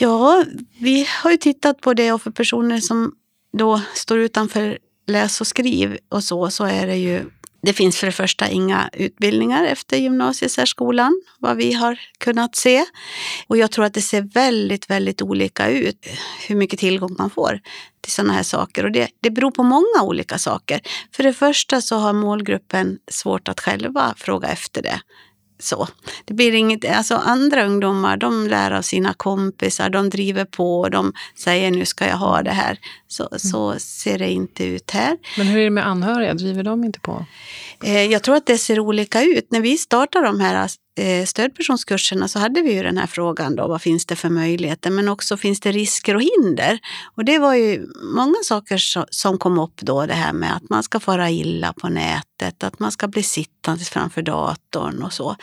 Ja, 0.00 0.44
vi 0.78 1.06
har 1.22 1.30
ju 1.30 1.36
tittat 1.36 1.80
på 1.80 1.94
det 1.94 2.12
och 2.12 2.22
för 2.22 2.30
personer 2.30 2.80
som 2.80 3.12
då 3.52 3.82
står 3.94 4.18
utanför 4.18 4.78
läs 5.06 5.40
och 5.40 5.46
skriv 5.46 5.98
och 6.08 6.24
så, 6.24 6.50
så 6.50 6.64
är 6.64 6.86
det 6.86 6.96
ju 6.96 7.24
det 7.60 7.72
finns 7.72 7.96
för 7.96 8.06
det 8.06 8.12
första 8.12 8.48
inga 8.48 8.90
utbildningar 8.92 9.64
efter 9.64 9.96
gymnasiesärskolan, 9.96 11.22
vad 11.38 11.56
vi 11.56 11.72
har 11.72 12.00
kunnat 12.18 12.56
se. 12.56 12.84
Och 13.46 13.56
jag 13.56 13.70
tror 13.70 13.84
att 13.84 13.94
det 13.94 14.02
ser 14.02 14.22
väldigt, 14.22 14.90
väldigt 14.90 15.22
olika 15.22 15.68
ut 15.68 16.06
hur 16.48 16.56
mycket 16.56 16.78
tillgång 16.78 17.14
man 17.18 17.30
får 17.30 17.60
till 18.00 18.12
sådana 18.12 18.32
här 18.32 18.42
saker. 18.42 18.84
Och 18.84 18.92
det, 18.92 19.08
det 19.20 19.30
beror 19.30 19.50
på 19.50 19.62
många 19.62 20.02
olika 20.02 20.38
saker. 20.38 20.80
För 21.12 21.22
det 21.22 21.32
första 21.32 21.80
så 21.80 21.96
har 21.96 22.12
målgruppen 22.12 22.98
svårt 23.10 23.48
att 23.48 23.60
själva 23.60 24.14
fråga 24.16 24.48
efter 24.48 24.82
det. 24.82 25.00
Så. 25.58 25.88
Det 26.24 26.34
blir 26.34 26.54
inget, 26.54 26.84
alltså 26.96 27.14
andra 27.14 27.66
ungdomar 27.66 28.16
de 28.16 28.46
lär 28.48 28.70
av 28.70 28.82
sina 28.82 29.14
kompisar, 29.14 29.90
de 29.90 30.10
driver 30.10 30.44
på, 30.44 30.88
de 30.88 31.12
säger 31.36 31.70
nu 31.70 31.84
ska 31.84 32.06
jag 32.06 32.16
ha 32.16 32.42
det 32.42 32.50
här. 32.50 32.78
Så, 33.08 33.28
så 33.36 33.74
ser 33.78 34.18
det 34.18 34.30
inte 34.30 34.64
ut 34.64 34.90
här. 34.90 35.16
Men 35.38 35.46
hur 35.46 35.58
är 35.60 35.64
det 35.64 35.70
med 35.70 35.86
anhöriga? 35.86 36.34
Driver 36.34 36.62
de 36.62 36.84
inte 36.84 37.00
på? 37.00 37.26
Eh, 37.84 38.02
Jag 38.04 38.22
tror 38.22 38.36
att 38.36 38.46
det 38.46 38.58
ser 38.58 38.80
olika 38.80 39.22
ut. 39.22 39.46
När 39.50 39.60
vi 39.60 39.78
startade 39.78 40.26
de 40.26 40.40
här 40.40 40.68
eh, 40.98 41.24
stödpersonskurserna 41.24 42.28
så 42.28 42.38
hade 42.38 42.62
vi 42.62 42.72
ju 42.72 42.82
den 42.82 42.98
här 42.98 43.06
frågan 43.06 43.56
då, 43.56 43.68
vad 43.68 43.82
finns 43.82 44.06
det 44.06 44.16
för 44.16 44.28
möjligheter? 44.28 44.90
Men 44.90 45.08
också 45.08 45.36
finns 45.36 45.60
det 45.60 45.72
risker 45.72 46.14
och 46.14 46.22
hinder? 46.22 46.78
Och 47.14 47.24
det 47.24 47.38
var 47.38 47.54
ju 47.54 47.86
många 48.14 48.36
saker 48.44 49.04
som 49.14 49.38
kom 49.38 49.58
upp 49.58 49.80
då, 49.80 50.06
det 50.06 50.14
här 50.14 50.32
med 50.32 50.56
att 50.56 50.70
man 50.70 50.82
ska 50.82 51.00
fara 51.00 51.30
illa 51.30 51.72
på 51.72 51.88
nätet, 51.88 52.64
att 52.64 52.78
man 52.78 52.92
ska 52.92 53.08
bli 53.08 53.22
sittande 53.22 53.84
framför 53.84 54.22
datorn 54.22 55.02
och 55.02 55.12
så. 55.12 55.36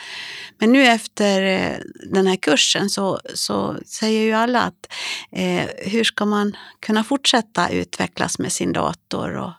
Men 0.58 0.72
nu 0.72 0.86
efter 0.86 1.42
eh, 1.42 1.76
den 2.12 2.26
här 2.26 2.36
kursen 2.36 2.90
så, 2.90 3.20
så 3.34 3.76
säger 3.86 4.22
ju 4.22 4.32
alla 4.32 4.62
att 4.62 4.92
eh, 5.32 5.90
hur 5.90 6.04
ska 6.04 6.24
man 6.24 6.56
kunna 6.80 7.04
fortsätta 7.04 7.68
utvecklas 7.68 8.38
med 8.38 8.52
sin 8.52 8.72
dator 8.72 9.36
och 9.36 9.52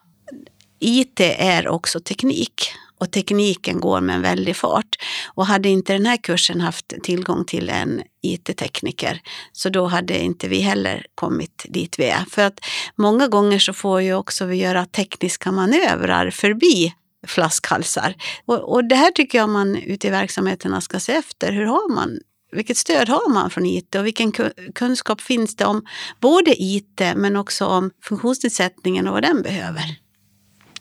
IT 0.79 1.19
är 1.19 1.67
också 1.67 1.99
teknik 1.99 2.71
och 2.97 3.11
tekniken 3.11 3.79
går 3.79 4.01
med 4.01 4.15
en 4.15 4.21
väldig 4.21 4.55
fart. 4.55 4.95
Och 5.35 5.45
hade 5.45 5.69
inte 5.69 5.93
den 5.93 6.05
här 6.05 6.17
kursen 6.17 6.61
haft 6.61 6.93
tillgång 7.03 7.45
till 7.45 7.69
en 7.69 8.01
IT-tekniker 8.21 9.21
så 9.51 9.69
då 9.69 9.85
hade 9.85 10.19
inte 10.19 10.47
vi 10.47 10.59
heller 10.59 11.05
kommit 11.15 11.65
dit 11.69 11.99
vi 11.99 12.05
är. 12.05 12.25
För 12.29 12.41
att 12.41 12.59
många 12.95 13.27
gånger 13.27 13.59
så 13.59 13.73
får 13.73 14.01
ju 14.01 14.13
också 14.13 14.45
vi 14.45 14.55
göra 14.55 14.85
tekniska 14.85 15.51
manövrar 15.51 16.29
förbi 16.29 16.93
flaskhalsar. 17.27 18.15
Och, 18.45 18.73
och 18.73 18.85
det 18.85 18.95
här 18.95 19.11
tycker 19.11 19.37
jag 19.37 19.49
man 19.49 19.75
ute 19.75 20.07
i 20.07 20.09
verksamheterna 20.09 20.81
ska 20.81 20.99
se 20.99 21.13
efter. 21.13 21.51
Hur 21.51 21.65
har 21.65 21.93
man 21.93 22.19
vilket 22.51 22.77
stöd 22.77 23.09
har 23.09 23.29
man 23.33 23.49
från 23.49 23.65
IT 23.65 23.95
och 23.95 24.05
vilken 24.05 24.31
kunskap 24.75 25.21
finns 25.21 25.55
det 25.55 25.65
om 25.65 25.85
både 26.19 26.63
IT 26.63 27.01
men 27.15 27.35
också 27.35 27.65
om 27.65 27.91
funktionsnedsättningen 28.03 29.07
och 29.07 29.13
vad 29.13 29.23
den 29.23 29.41
behöver? 29.41 29.95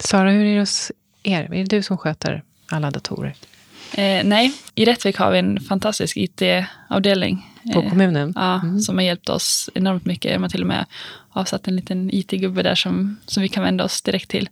Sara, 0.00 0.31
hur 0.31 0.44
är 0.44 0.55
det 0.55 0.61
hos 0.61 0.92
er? 1.29 1.43
Är 1.55 1.65
det 1.65 1.65
du 1.77 1.83
som 1.83 1.99
sköter 1.99 2.43
alla 2.71 2.91
datorer 2.91 3.35
Eh, 3.95 4.25
nej, 4.25 4.53
i 4.75 4.85
Rättvik 4.85 5.17
har 5.17 5.31
vi 5.33 5.39
en 5.39 5.61
fantastisk 5.61 6.17
IT-avdelning. 6.17 7.47
på 7.75 7.83
Eh, 7.83 7.89
kommunen? 7.89 8.33
Ja, 8.37 8.61
Mm. 8.61 8.81
som 8.81 8.97
har 8.97 9.03
hjälpt 9.05 9.29
oss 9.29 9.71
enormt 9.75 10.05
mycket. 10.05 10.33
De 10.33 10.43
har 10.43 10.49
till 10.49 10.61
och 10.61 10.67
med 10.67 10.85
avsatt 11.31 11.69
en 11.69 11.77
liten 11.77 12.11
IT-gubbe 12.15 12.62
där 12.62 12.75
som, 12.75 13.17
som 13.27 13.43
vi 13.43 13.49
kan 13.49 13.62
vända 13.62 13.85
oss 13.85 14.03
direkt 14.03 14.31
till. 14.31 14.49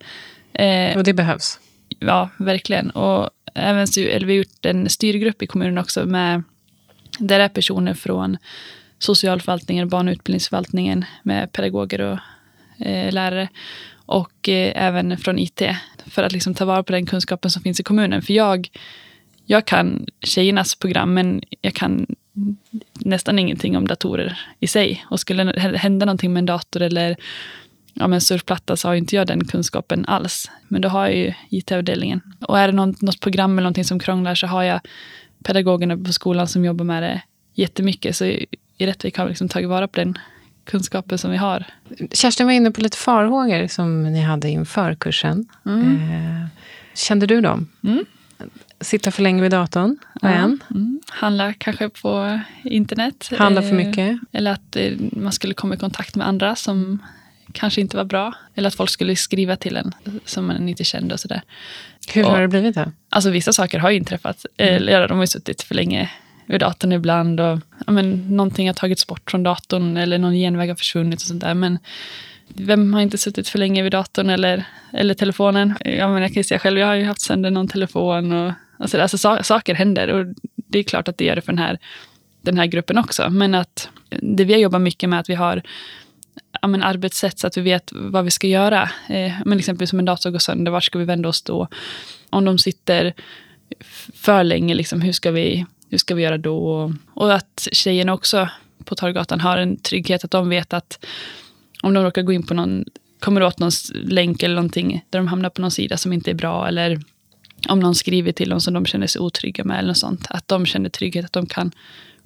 Eh, 0.53 0.97
Och 0.97 1.05
det 1.05 1.13
behövs? 1.15 1.59
Ja, 1.99 2.29
verkligen. 2.39 2.91
Och 2.91 3.31
även 3.55 3.87
så, 3.89 4.01
eller 4.01 4.27
vi 4.27 4.33
har 4.33 4.39
gjort 4.39 4.67
en 4.67 4.89
styrgrupp 4.89 5.43
i 5.43 5.47
kommunen 5.47 5.79
också 5.79 6.07
med, 6.07 6.43
där 7.19 7.41
är 7.41 7.49
personer 7.49 7.95
från 7.95 8.37
socialförvaltningen, 8.99 9.89
barn 9.89 10.09
och 10.09 10.13
utbildningsförvaltningen 10.13 11.05
med 11.23 11.53
pedagoger 11.53 12.01
och 12.01 12.19
eh, 12.87 13.13
lärare 13.13 13.49
och 14.07 14.49
eh, 14.49 14.73
även 14.85 15.19
från 15.19 15.39
IT 15.39 15.63
för 16.07 16.23
att 16.23 16.33
liksom 16.33 16.55
ta 16.55 16.65
vara 16.65 16.83
på 16.83 16.93
den 16.93 17.07
kunskapen 17.07 17.51
som 17.51 17.63
finns 17.63 17.81
i 17.81 17.83
kommunen. 17.83 18.23
För 18.23 18.33
jag, 18.33 18.69
jag 19.47 19.65
kan 19.65 20.07
tjejernas 20.21 20.75
program 20.75 21.15
men 21.15 21.43
jag 21.61 21.75
kan 21.75 22.07
nästan 22.95 23.39
ingenting 23.39 23.77
om 23.77 23.87
datorer 23.87 24.39
i 24.61 24.67
sig. 24.67 25.05
Och 25.11 25.21
skulle 25.21 25.45
det 25.45 25.79
hända 25.79 26.07
någonting 26.07 26.33
med 26.33 26.39
en 26.39 26.47
dator 26.47 26.83
eller 26.83 27.17
ja, 27.95 28.07
men 28.07 28.21
surfplatta 28.21 28.77
så 28.77 28.89
har 28.89 28.95
inte 28.95 29.17
jag 29.17 29.27
den 29.27 29.45
kunskapen 29.45 30.05
alls. 30.07 30.51
Men 30.69 30.83
då 30.83 30.89
har 30.89 31.07
jag 31.07 31.17
ju 31.17 31.33
IT-avdelningen. 31.51 32.21
Och 32.41 32.59
är 32.59 32.69
det 32.69 32.75
något, 32.75 33.03
något 33.03 33.21
program 33.21 33.53
eller 33.53 33.63
någonting 33.63 33.85
som 33.85 33.99
krånglar 33.99 34.35
så 34.35 34.47
har 34.47 34.63
jag 34.63 34.81
pedagogerna 35.45 35.97
på 35.97 36.13
skolan 36.13 36.49
som 36.49 36.65
jobbar 36.65 36.85
med 36.85 37.03
det 37.03 37.23
jättemycket. 37.55 38.17
Så 38.17 38.25
i, 38.25 38.47
i 38.79 38.87
Rättvik 38.87 39.19
har 39.19 39.25
vi 39.25 39.31
liksom 39.31 39.49
tagit 39.49 39.69
vara 39.69 39.89
på 39.89 40.01
den 40.01 40.19
kunskapen 40.65 41.19
som 41.19 41.31
vi 41.31 41.37
har. 41.37 41.65
Kerstin 42.13 42.47
var 42.47 42.53
inne 42.53 42.71
på 42.71 42.81
lite 42.81 42.97
farhågor 42.99 43.67
som 43.67 44.03
ni 44.03 44.21
hade 44.23 44.49
inför 44.49 44.95
kursen. 44.95 45.47
Eh, 45.67 46.47
kände 46.95 47.27
du 47.27 47.41
dem? 47.41 47.69
Mm. 47.85 48.05
Sitta 48.81 49.11
för 49.11 49.23
länge 49.23 49.43
vid 49.43 49.51
datorn 49.51 49.97
var 50.23 50.31
en. 50.31 50.61
Mm. 50.71 51.01
Handla 51.09 51.53
kanske 51.53 51.89
på 51.89 52.41
internet. 52.65 53.31
Handla 53.39 53.63
för 53.63 53.69
Eh, 53.69 53.75
mycket. 53.75 54.19
Eller 54.33 54.51
att 54.53 54.77
eh, 54.77 54.93
man 55.13 55.33
skulle 55.33 55.55
komma 55.55 55.75
i 55.75 55.79
kontakt 55.79 56.17
med 56.17 56.29
andra 56.29 56.57
som 56.57 56.99
kanske 57.53 57.81
inte 57.81 57.97
var 57.97 58.05
bra. 58.05 58.33
Eller 58.55 58.69
att 58.69 58.75
folk 58.75 58.91
skulle 58.91 59.17
skriva 59.17 59.57
till 59.57 59.77
en 59.77 59.93
som 60.25 60.47
man 60.47 60.69
inte 60.69 60.85
kände 60.85 61.15
och 61.15 61.21
sådär. 61.21 61.43
Hur 62.15 62.25
Och- 62.25 62.31
har 62.31 62.41
det 62.41 62.49
blivit 62.49 62.75
då? 62.75 62.93
Alltså 63.09 63.31
vissa 63.31 63.53
saker 63.53 63.79
har 63.79 63.91
ju 63.91 63.97
inträffat. 63.97 64.47
Eller 64.57 64.93
ja, 65.01 65.07
de 65.07 65.15
har 65.19 65.23
ju 65.23 65.27
suttit 65.27 65.63
för 65.63 65.75
länge 65.75 66.11
vid 66.47 66.61
datorn 66.61 66.93
ibland. 66.93 67.41
Och, 67.41 67.59
ja, 67.87 67.93
men, 67.93 68.37
någonting 68.37 68.67
har 68.67 68.75
tagits 68.75 69.07
bort 69.07 69.31
från 69.31 69.43
datorn 69.43 69.97
eller 69.97 70.19
någon 70.19 70.35
genväg 70.35 70.69
har 70.69 70.77
försvunnit 70.77 71.21
och 71.21 71.27
sånt 71.27 71.41
där. 71.41 71.55
Men 71.55 71.79
vem 72.49 72.95
har 72.95 73.01
inte 73.01 73.19
suttit 73.19 73.49
för 73.49 73.59
länge 73.59 73.83
vid 73.83 73.93
datorn 73.93 74.31
eller, 74.31 74.65
eller 74.93 75.15
telefonen? 75.15 75.75
Ja, 75.85 76.09
men 76.09 76.23
jag 76.23 76.31
kan 76.31 76.41
ju 76.41 76.45
säga 76.45 76.59
själv, 76.59 76.79
jag 76.79 76.87
har 76.87 76.95
ju 76.95 77.05
haft 77.05 77.21
sönder 77.21 77.51
någon 77.51 77.69
telefon. 77.69 78.33
Och, 78.33 78.53
alltså, 78.79 79.01
alltså, 79.01 79.43
saker 79.43 79.75
händer 79.75 80.09
och 80.09 80.27
det 80.55 80.79
är 80.79 80.83
klart 80.83 81.09
att 81.09 81.19
det 81.19 81.25
gör 81.25 81.37
det 81.37 81.43
för 81.43 81.53
den 81.53 81.59
här, 81.59 81.79
den 82.43 82.59
här 82.59 82.67
gruppen 82.67 82.99
också. 82.99 83.31
Men 83.31 83.55
att 83.55 83.89
det 84.11 84.45
vi 84.45 84.53
har 84.53 84.61
jobbat 84.61 84.81
mycket 84.81 85.09
med 85.09 85.21
att 85.21 85.29
vi 85.29 85.35
har 85.35 85.63
ja, 86.63 86.69
men 86.69 86.83
arbetssätt 86.83 87.39
så 87.39 87.47
att 87.47 87.57
vi 87.57 87.61
vet 87.61 87.91
vad 87.93 88.25
vi 88.25 88.31
ska 88.31 88.47
göra. 88.47 88.83
Eh, 89.09 89.33
men 89.45 89.59
exempelvis 89.59 89.93
om 89.93 89.99
en 89.99 90.05
dator 90.05 90.31
går 90.31 90.39
sönder, 90.39 90.73
vart 90.73 90.85
ska 90.85 90.99
vi 90.99 91.05
vända 91.05 91.29
oss 91.29 91.43
då? 91.43 91.69
Om 92.31 92.45
de 92.45 92.59
sitter 92.59 93.15
för 94.15 94.45
länge, 94.45 94.75
liksom, 94.75 95.01
hur, 95.01 95.13
ska 95.13 95.31
vi, 95.31 95.67
hur 95.95 95.99
ska 95.99 96.15
vi 96.15 96.23
göra 96.23 96.39
då? 96.39 96.93
Och 97.15 97.35
att 97.35 97.69
tjejerna 97.73 98.13
också 98.13 98.49
på 98.85 98.95
Torggatan 98.95 99.41
har 99.41 99.59
en 99.59 99.77
trygghet, 99.77 100.25
att 100.25 100.31
de 100.31 100.49
vet 100.49 100.73
att 100.73 101.05
om 101.83 101.95
de 101.95 102.05
råkar 102.05 102.23
gå 102.23 102.33
in 102.33 102.43
på 102.43 102.55
någon, 102.55 102.85
kommer 103.21 103.43
åt 103.43 103.59
någon 103.59 103.71
länk 103.95 104.43
eller 104.43 104.55
någonting 104.55 105.05
där 105.11 105.19
de 105.19 105.29
hamnar 105.29 105.51
på 105.51 105.61
någon 105.61 105.71
sida 105.71 105.97
som 105.97 106.13
inte 106.13 106.31
är 106.31 106.35
bra 106.35 106.69
eller 106.69 107.01
om 107.69 107.81
någon 107.81 107.95
skriver 107.95 108.33
till 108.33 108.49
dem 108.49 108.61
som 108.61 108.75
de 108.75 108.87
känner 108.87 109.07
sig 109.07 109.21
otrygga 109.21 109.65
med 109.65 109.79
eller 109.79 109.89
något 109.89 109.99
sånt. 109.99 110.27
Att 110.31 110.49
de 110.49 110.67
känner 110.67 110.89
trygghet, 110.89 111.25
att 111.25 111.33
de 111.33 111.47
kan 111.47 111.73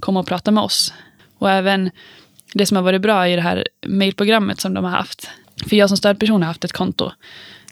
komma 0.00 0.20
och 0.20 0.26
prata 0.26 0.50
med 0.50 0.64
oss. 0.64 0.94
Och 1.38 1.50
även 1.50 1.90
det 2.54 2.66
som 2.66 2.76
har 2.76 2.84
varit 2.84 3.02
bra 3.02 3.28
i 3.28 3.36
det 3.36 3.42
här 3.42 3.68
mejlprogrammet 3.86 4.60
som 4.60 4.74
de 4.74 4.84
har 4.84 4.90
haft. 4.90 5.30
För 5.66 5.76
jag 5.76 5.88
som 5.88 5.96
stödperson 5.96 6.42
har 6.42 6.46
haft 6.46 6.64
ett 6.64 6.72
konto. 6.72 7.10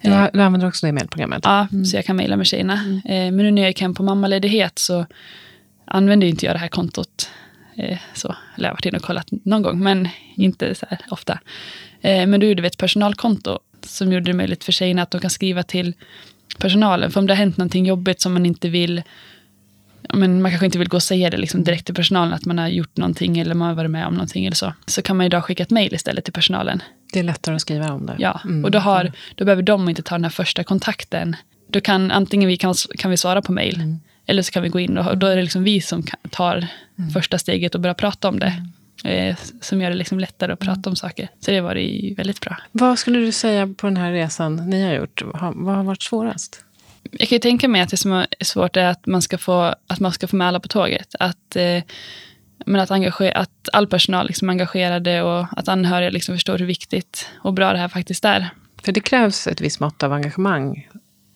Ja, 0.01 0.31
du 0.33 0.43
använder 0.43 0.69
också 0.69 0.87
det 0.87 0.93
mejlprogrammet? 0.93 1.41
Ja, 1.45 1.67
så 1.91 1.97
jag 1.97 2.05
kan 2.05 2.17
mejla 2.17 2.37
med 2.37 2.47
tjejerna. 2.47 2.75
Eh, 3.05 3.11
Men 3.11 3.37
nu 3.37 3.51
när 3.51 3.63
jag 3.63 3.69
gick 3.69 3.81
hem 3.81 3.95
på 3.95 4.03
mammaledighet 4.03 4.79
så 4.79 5.07
använder 5.87 6.27
inte 6.27 6.47
jag 6.47 6.55
det 6.55 6.59
här 6.59 6.69
kontot. 6.69 7.31
Eh, 7.77 7.99
Så, 8.15 8.29
eller 8.57 8.69
jag 8.69 8.71
har 8.71 8.75
varit 8.77 8.87
inne 8.87 8.99
och 8.99 9.05
kollat 9.05 9.29
någon 9.31 9.63
gång, 9.63 9.79
men 9.83 10.09
inte 10.37 10.75
så 10.75 10.87
här 10.91 10.99
ofta. 11.11 11.39
Eh, 12.01 12.27
Men 12.27 12.41
då 12.41 12.47
gjorde 12.47 12.63
vi 12.63 12.69
ett 12.69 12.79
personalkonto 12.79 13.59
som 13.83 14.13
gjorde 14.13 14.27
det 14.27 14.37
möjligt 14.37 14.65
för 14.65 14.73
tjejerna 14.73 15.03
att 15.03 15.11
de 15.11 15.21
kan 15.21 15.31
skriva 15.31 15.63
till 15.63 15.95
personalen. 16.59 17.11
För 17.11 17.21
om 17.21 17.27
det 17.27 17.33
har 17.33 17.39
hänt 17.39 17.57
någonting 17.57 17.87
jobbigt 17.87 18.21
som 18.21 18.33
man 18.33 18.47
inte 18.47 18.69
vill 18.69 19.03
men 20.15 20.43
man 20.43 20.51
kanske 20.51 20.67
inte 20.67 20.79
vill 20.79 20.89
gå 20.89 20.97
och 20.97 21.03
säga 21.03 21.31
det 21.31 21.37
liksom 21.37 21.65
direkt 21.65 21.87
till 21.87 21.95
personalen 21.95 22.33
att 22.33 22.45
man 22.45 22.59
har 22.59 22.69
gjort 22.69 22.97
någonting 22.97 23.39
eller 23.39 23.55
man 23.55 23.69
har 23.69 23.75
varit 23.75 23.91
med 23.91 24.07
om 24.07 24.15
någonting 24.15 24.47
eller 24.47 24.55
så. 24.57 24.73
Så 24.87 25.03
kan 25.03 25.17
man 25.17 25.27
idag 25.27 25.45
skicka 25.45 25.63
ett 25.63 25.71
mejl 25.71 25.95
istället 25.95 26.25
till 26.25 26.33
personalen. 26.33 26.83
Det 27.13 27.19
är 27.19 27.23
lättare 27.23 27.55
att 27.55 27.61
skriva 27.61 27.93
om 27.93 28.07
det. 28.07 28.17
Ja, 28.19 28.41
Mm. 28.45 28.65
och 28.65 28.71
då, 28.71 28.79
har, 28.79 29.13
då 29.35 29.45
behöver 29.45 29.63
de 29.63 29.89
inte 29.89 30.03
ta 30.03 30.15
den 30.15 30.25
här 30.25 30.31
första 30.31 30.65
kontakten. 30.65 31.37
Då 31.69 31.81
kan 31.81 32.11
antingen 32.11 32.49
vi 32.49 32.57
kan, 32.57 32.75
kan 32.99 33.11
vi 33.11 33.17
svara 33.17 33.43
på 33.43 33.53
mejl, 33.53 33.75
Mm. 33.75 34.01
Eller 34.27 34.43
så 34.43 34.53
kan 34.53 34.63
vi 34.63 34.69
gå 34.69 34.81
in 34.81 34.99
och, 34.99 35.07
och 35.11 35.19
då 35.19 35.27
är 35.27 35.37
det 35.37 35.43
liksom 35.43 35.65
vi 35.65 35.81
som 35.81 36.03
tar 36.31 36.67
Mm. 36.99 37.11
första 37.11 37.39
steget 37.39 37.75
och 37.75 37.81
börjar 37.81 37.95
prata 37.95 38.29
om 38.29 38.39
det. 38.39 38.53
Eh, 39.05 39.37
som 39.61 39.81
gör 39.83 39.91
det 39.91 39.97
liksom 39.97 40.19
lättare 40.21 40.53
att 40.53 40.63
Mm. 40.63 40.75
prata 40.75 40.91
om 40.91 40.97
saker. 40.97 41.29
Så 41.41 41.51
det 41.51 41.61
var 41.61 41.75
det 41.75 42.15
väldigt 42.17 42.41
bra. 42.41 42.57
Vad 42.73 42.99
skulle 42.99 43.19
du 43.19 43.33
säga 43.33 43.67
på 43.77 43.87
den 43.87 43.97
här 43.97 44.13
resan 44.13 44.57
ni 44.71 44.83
har 44.83 44.95
gjort? 44.95 45.23
Vad 45.55 45.77
har 45.77 45.85
varit 45.85 46.03
svårast? 46.03 46.65
Jag 47.13 47.29
kan 47.29 47.37
ju 47.37 47.41
tänka 47.41 47.69
mig 47.69 47.81
att 47.81 47.89
det 47.89 47.97
som 47.97 48.13
är 48.13 48.27
svårt 48.41 48.77
är 48.77 48.85
att 48.85 49.07
man 49.07 49.23
ska 49.23 49.39
få, 49.39 49.75
att 49.87 50.01
man 50.01 50.13
ska 50.13 50.27
få 50.27 50.37
med 50.37 50.47
alla 50.49 50.61
på 50.61 50.69
tåget. 50.69 51.15
Att, 51.21 51.57
eh, 51.57 51.83
men 52.67 52.81
att, 52.81 52.91
engagera, 52.91 53.33
att 53.39 53.69
all 53.73 53.87
personal 53.87 54.27
liksom 54.27 54.49
är 54.49 54.53
engagerade 54.53 55.23
och 55.23 55.47
att 55.51 55.69
anhöriga 55.69 56.11
liksom 56.11 56.35
förstår 56.35 56.59
hur 56.59 56.67
viktigt 56.67 57.29
och 57.39 57.53
bra 57.55 57.73
det 57.73 57.79
här 57.79 57.89
faktiskt 57.89 58.25
är. 58.25 58.49
För 58.83 58.93
det 58.93 59.01
krävs 59.01 59.47
ett 59.47 59.61
visst 59.61 59.81
mått 59.81 60.03
av 60.03 60.13
engagemang 60.13 60.89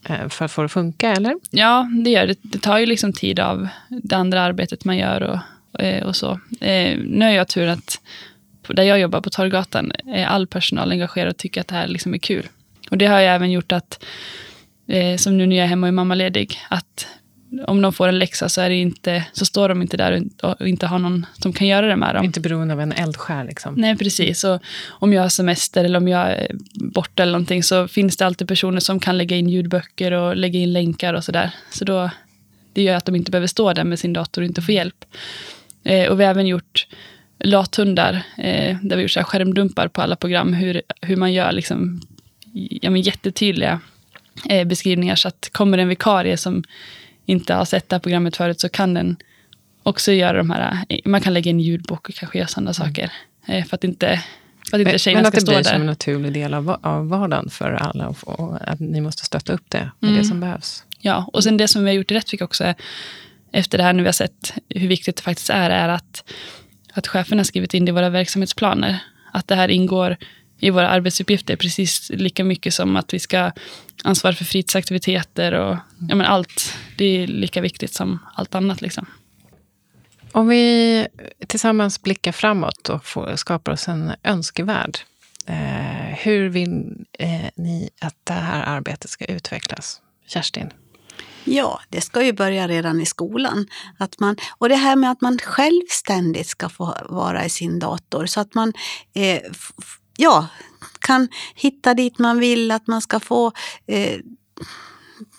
Eh, 0.08 0.28
för 0.28 0.44
att 0.44 0.52
få 0.52 0.60
det 0.60 0.64
att 0.64 0.72
funka, 0.72 1.12
eller? 1.12 1.34
Ja, 1.50 1.90
det 2.04 2.10
gör 2.10 2.26
det. 2.26 2.38
Det 2.42 2.58
tar 2.58 2.78
ju 2.78 2.86
liksom 2.86 3.12
tid 3.12 3.40
av 3.40 3.68
det 3.88 4.16
andra 4.16 4.42
arbetet 4.42 4.84
man 4.84 4.96
gör 4.96 5.20
och, 5.20 5.80
eh, 5.80 6.06
och 6.06 6.16
så. 6.16 6.40
Eh, 6.60 6.98
nu 6.98 7.24
har 7.24 7.32
jag 7.32 7.48
tur 7.48 7.68
att 7.68 8.00
där 8.68 8.82
jag 8.82 9.00
jobbar 9.00 9.20
på 9.20 9.30
Torggatan 9.30 9.92
är 10.06 10.26
all 10.26 10.46
personal 10.46 10.90
engagerad 10.90 11.28
och 11.30 11.36
tycker 11.36 11.60
att 11.60 11.68
det 11.68 11.74
här 11.74 11.88
liksom 11.88 12.14
är 12.14 12.18
kul. 12.18 12.48
Och 12.90 12.98
det 12.98 13.06
har 13.06 13.20
ju 13.20 13.26
även 13.26 13.50
gjort 13.50 13.72
att, 13.72 14.04
som 15.18 15.38
nu 15.38 15.46
när 15.46 15.56
jag 15.56 15.64
är 15.64 15.68
hemma 15.68 15.86
och 15.86 15.88
är 15.88 15.92
mammaledig, 15.92 16.58
att 16.68 17.06
om 17.66 17.82
de 17.82 17.92
får 17.92 18.08
en 18.08 18.18
läxa 18.18 18.48
så, 18.48 18.60
är 18.60 18.68
det 18.68 18.74
inte, 18.74 19.24
så 19.32 19.44
står 19.44 19.68
de 19.68 19.82
inte 19.82 19.96
där 19.96 20.22
och, 20.42 20.68
inte 20.68 20.86
har 20.86 20.98
någon 20.98 21.26
som 21.42 21.52
kan 21.52 21.66
göra 21.66 21.86
det 21.86 21.96
med 21.96 22.14
dem. 22.14 22.24
Inte 22.24 22.40
beroende 22.40 22.74
av 22.74 22.80
en 22.80 22.92
eldskär. 22.92 23.44
Liksom. 23.44 23.74
Nej, 23.74 23.96
precis. 23.96 24.44
Och 24.44 24.62
om 24.88 25.12
jag 25.12 25.22
har 25.22 25.28
semester 25.28 25.84
eller 25.84 25.98
om 25.98 26.08
jag 26.08 26.30
är 26.30 26.50
borta 26.74 27.22
eller 27.22 27.32
någonting 27.32 27.62
så 27.62 27.88
finns 27.88 28.16
det 28.16 28.26
alltid 28.26 28.48
personer 28.48 28.80
som 28.80 29.00
kan 29.00 29.18
lägga 29.18 29.36
in 29.36 29.48
ljudböcker 29.48 30.12
och 30.12 30.36
lägga 30.36 30.58
in 30.58 30.72
länkar 30.72 31.14
och 31.14 31.24
sådär. 31.24 31.50
Så 31.70 31.84
då, 31.84 32.10
det 32.72 32.82
gör 32.82 32.96
att 32.96 33.04
de 33.04 33.16
inte 33.16 33.30
behöver 33.30 33.46
stå 33.46 33.72
där 33.72 33.84
med 33.84 33.98
sin 33.98 34.12
dator 34.12 34.42
och 34.42 34.46
inte 34.46 34.62
få 34.62 34.72
hjälp. 34.72 35.04
Eh, 35.84 36.10
och 36.10 36.20
vi 36.20 36.24
har 36.24 36.30
även 36.30 36.46
gjort 36.46 36.86
lathundar, 37.38 38.22
eh, 38.38 38.76
där 38.82 38.88
vi 38.88 38.94
har 38.94 39.02
gjort 39.02 39.10
så 39.10 39.22
skärmdumpar 39.22 39.88
på 39.88 40.02
alla 40.02 40.16
program, 40.16 40.52
hur, 40.52 40.82
hur 41.02 41.16
man 41.16 41.32
gör 41.32 41.52
liksom, 41.52 42.00
ja, 42.52 42.90
men 42.90 43.00
jättetydliga 43.00 43.80
eh, 44.48 44.66
beskrivningar. 44.66 45.16
Så 45.16 45.28
att 45.28 45.48
kommer 45.52 45.78
en 45.78 45.88
vikarie 45.88 46.36
som 46.36 46.64
inte 47.30 47.54
har 47.54 47.64
sett 47.64 47.88
det 47.88 47.96
här 47.96 48.00
programmet 48.00 48.36
förut 48.36 48.60
så 48.60 48.68
kan 48.68 48.94
den 48.94 49.16
också 49.82 50.12
göra 50.12 50.38
de 50.38 50.50
här, 50.50 50.84
man 51.04 51.20
kan 51.20 51.34
lägga 51.34 51.50
in 51.50 51.60
ljudbok 51.60 52.08
och 52.08 52.14
kanske 52.14 52.38
göra 52.38 52.48
sådana 52.48 52.72
saker. 52.72 53.12
Eh, 53.46 53.64
för 53.64 53.74
att 53.74 53.84
inte, 53.84 54.22
för 54.70 54.76
att 54.76 54.80
inte 54.80 54.92
Men, 54.92 54.98
tjejerna 54.98 55.22
men 55.22 55.26
att 55.26 55.32
ska 55.34 55.36
det 55.36 55.40
stå 55.40 55.50
blir 55.52 55.64
där. 55.64 55.70
som 55.70 55.80
en 55.80 55.86
naturlig 55.86 56.32
del 56.32 56.54
av, 56.54 56.76
av 56.82 57.08
vardagen 57.08 57.50
för 57.50 57.72
alla 57.72 58.08
och, 58.08 58.40
och 58.40 58.58
att 58.68 58.80
ni 58.80 59.00
måste 59.00 59.24
stötta 59.24 59.52
upp 59.52 59.64
det. 59.68 59.78
Är 59.78 59.90
Mm. 60.02 60.16
det 60.16 60.24
som 60.24 60.40
behövs. 60.40 60.84
Ja, 61.00 61.30
och 61.32 61.44
sen 61.44 61.56
det 61.56 61.68
som 61.68 61.84
vi 61.84 61.90
har 61.90 61.94
gjort 61.94 62.10
i 62.10 62.14
Rättvik 62.14 62.42
också, 62.42 62.64
är, 62.64 62.74
efter 63.52 63.78
det 63.78 63.84
här 63.84 63.92
nu 63.92 64.02
vi 64.02 64.08
har 64.08 64.12
sett 64.12 64.52
hur 64.68 64.88
viktigt 64.88 65.16
det 65.16 65.22
faktiskt 65.22 65.50
är, 65.50 65.70
är 65.70 65.88
att, 65.88 66.24
att 66.92 67.06
cheferna 67.06 67.40
har 67.40 67.44
skrivit 67.44 67.74
in 67.74 67.84
det 67.84 67.88
i 67.90 67.92
våra 67.92 68.08
verksamhetsplaner. 68.08 68.98
Att 69.32 69.48
det 69.48 69.54
här 69.54 69.68
ingår 69.68 70.16
i 70.60 70.70
våra 70.70 70.88
arbetsuppgifter 70.88 71.56
precis 71.56 72.10
lika 72.14 72.44
mycket 72.44 72.74
som 72.74 72.96
att 72.96 73.14
vi 73.14 73.18
ska 73.18 73.52
ansvara 74.04 74.34
för 74.34 74.44
fritidsaktiviteter 74.44 75.52
och 75.52 75.76
ja, 76.08 76.14
men 76.14 76.26
allt. 76.26 76.74
Det 76.96 77.04
är 77.04 77.26
lika 77.26 77.60
viktigt 77.60 77.94
som 77.94 78.18
allt 78.34 78.54
annat. 78.54 78.80
Liksom. 78.80 79.06
Om 80.32 80.48
vi 80.48 81.06
tillsammans 81.46 82.02
blickar 82.02 82.32
framåt 82.32 82.88
och 82.88 83.04
får, 83.04 83.36
skapar 83.36 83.72
oss 83.72 83.88
en 83.88 84.12
önskevärld. 84.22 84.98
Eh, 85.46 86.16
hur 86.18 86.48
vill 86.48 87.04
eh, 87.18 87.50
ni 87.56 87.90
att 88.00 88.16
det 88.24 88.32
här 88.32 88.62
arbetet 88.62 89.10
ska 89.10 89.24
utvecklas? 89.24 90.00
Kerstin? 90.26 90.72
Ja, 91.44 91.80
det 91.88 92.00
ska 92.00 92.22
ju 92.24 92.32
börja 92.32 92.68
redan 92.68 93.00
i 93.00 93.06
skolan. 93.06 93.66
Att 93.98 94.20
man, 94.20 94.36
och 94.58 94.68
det 94.68 94.76
här 94.76 94.96
med 94.96 95.10
att 95.10 95.20
man 95.20 95.38
självständigt 95.38 96.46
ska 96.46 96.68
få 96.68 96.96
vara 97.08 97.44
i 97.44 97.48
sin 97.48 97.78
dator 97.78 98.26
så 98.26 98.40
att 98.40 98.54
man 98.54 98.72
eh, 99.14 99.40
f- 99.50 99.72
ja, 100.20 100.48
kan 101.00 101.28
hitta 101.54 101.94
dit 101.94 102.18
man 102.18 102.38
vill, 102.38 102.70
att 102.70 102.86
man 102.86 103.00
ska 103.00 103.20
få 103.20 103.52
eh, 103.86 104.20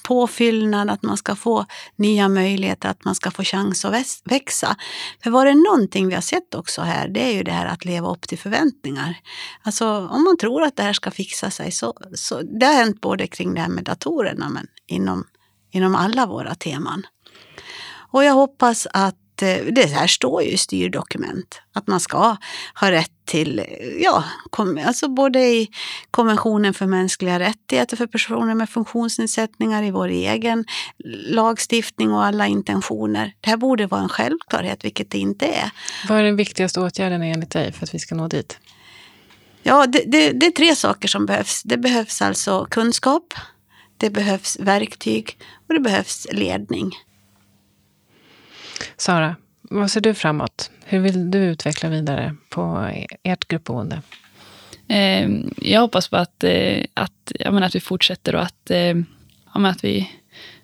påfyllnad, 0.03 0.89
att 0.89 1.03
man 1.03 1.17
ska 1.17 1.35
få 1.35 1.65
nya 1.95 2.29
möjligheter, 2.29 2.89
att 2.89 3.05
man 3.05 3.15
ska 3.15 3.31
få 3.31 3.43
chans 3.43 3.85
att 3.85 4.21
växa. 4.23 4.75
För 5.23 5.29
var 5.29 5.45
det 5.45 5.53
någonting 5.53 6.07
vi 6.07 6.13
har 6.13 6.21
sett 6.21 6.55
också 6.55 6.81
här, 6.81 7.07
det 7.07 7.23
är 7.23 7.33
ju 7.33 7.43
det 7.43 7.51
här 7.51 7.65
att 7.65 7.85
leva 7.85 8.09
upp 8.09 8.21
till 8.21 8.39
förväntningar. 8.39 9.19
Alltså 9.63 10.07
om 10.07 10.23
man 10.23 10.37
tror 10.37 10.63
att 10.63 10.75
det 10.75 10.83
här 10.83 10.93
ska 10.93 11.11
fixa 11.11 11.51
sig, 11.51 11.71
så, 11.71 11.93
så 12.13 12.41
det 12.41 12.65
har 12.65 12.73
hänt 12.73 13.01
både 13.01 13.27
kring 13.27 13.53
det 13.53 13.61
här 13.61 13.69
med 13.69 13.83
datorerna, 13.83 14.49
men 14.49 14.67
inom 14.87 15.25
inom 15.71 15.95
alla 15.95 16.25
våra 16.25 16.55
teman. 16.55 17.03
Och 18.11 18.23
jag 18.23 18.33
hoppas 18.33 18.87
att 18.93 19.17
det 19.71 19.85
här 19.85 20.07
står 20.07 20.43
ju 20.43 20.49
i 20.49 20.57
styrdokument, 20.57 21.61
att 21.73 21.87
man 21.87 21.99
ska 21.99 22.35
ha 22.73 22.91
rätt 22.91 23.11
till, 23.25 23.59
eh, 23.59 23.65
ja, 23.99 24.23
kom, 24.49 24.79
alltså 24.85 25.09
både 25.09 25.39
i 25.39 25.69
konventionen 26.11 26.73
för 26.73 26.85
mänskliga 26.85 27.39
rättigheter 27.39 27.97
för 27.97 28.07
personer 28.07 28.55
med 28.55 28.69
funktionsnedsättningar, 28.69 29.83
i 29.83 29.91
vår 29.91 30.07
egen 30.07 30.65
lagstiftning 31.27 32.11
och 32.13 32.25
alla 32.25 32.47
intentioner. 32.47 33.33
Det 33.41 33.49
här 33.49 33.57
borde 33.57 33.87
vara 33.87 34.01
en 34.01 34.09
självklarhet, 34.09 34.85
vilket 34.85 35.11
det 35.11 35.17
inte 35.17 35.45
är. 35.45 35.71
Vad 36.09 36.19
är 36.19 36.23
den 36.23 36.35
viktigaste 36.35 36.81
åtgärden 36.81 37.21
enligt 37.21 37.51
dig 37.51 37.71
för 37.71 37.83
att 37.83 37.93
vi 37.93 37.99
ska 37.99 38.15
nå 38.15 38.27
dit? 38.27 38.59
Ja, 39.63 39.85
det, 39.87 40.03
det, 40.07 40.31
det 40.31 40.45
är 40.45 40.51
tre 40.51 40.75
saker 40.75 41.07
som 41.07 41.25
behövs. 41.25 41.63
Det 41.63 41.77
behövs 41.77 42.21
alltså 42.21 42.67
kunskap, 42.69 43.33
det 43.97 44.09
behövs 44.09 44.57
verktyg 44.59 45.37
och 45.67 45.73
det 45.73 45.79
behövs 45.79 46.27
ledning. 46.31 46.91
Sara, 48.97 49.35
vad 49.61 49.91
ser 49.91 50.01
du 50.01 50.13
framåt? 50.13 50.71
Hur 50.85 50.99
vill 50.99 51.31
du 51.31 51.37
utveckla 51.37 51.89
vidare 51.89 52.35
på 52.49 52.91
ert 53.23 53.47
gruppboende? 53.47 54.01
Eh, 54.87 55.29
jag 55.57 55.81
hoppas 55.81 56.07
på 56.07 56.17
att, 56.17 56.43
eh, 56.43 56.83
att, 56.93 57.31
jag 57.39 57.53
menar, 57.53 57.67
att 57.67 57.75
vi 57.75 57.79
fortsätter 57.79 58.35
och 58.35 58.41
att, 58.41 58.71
eh, 58.71 58.95
att 59.53 59.83
vi 59.83 60.09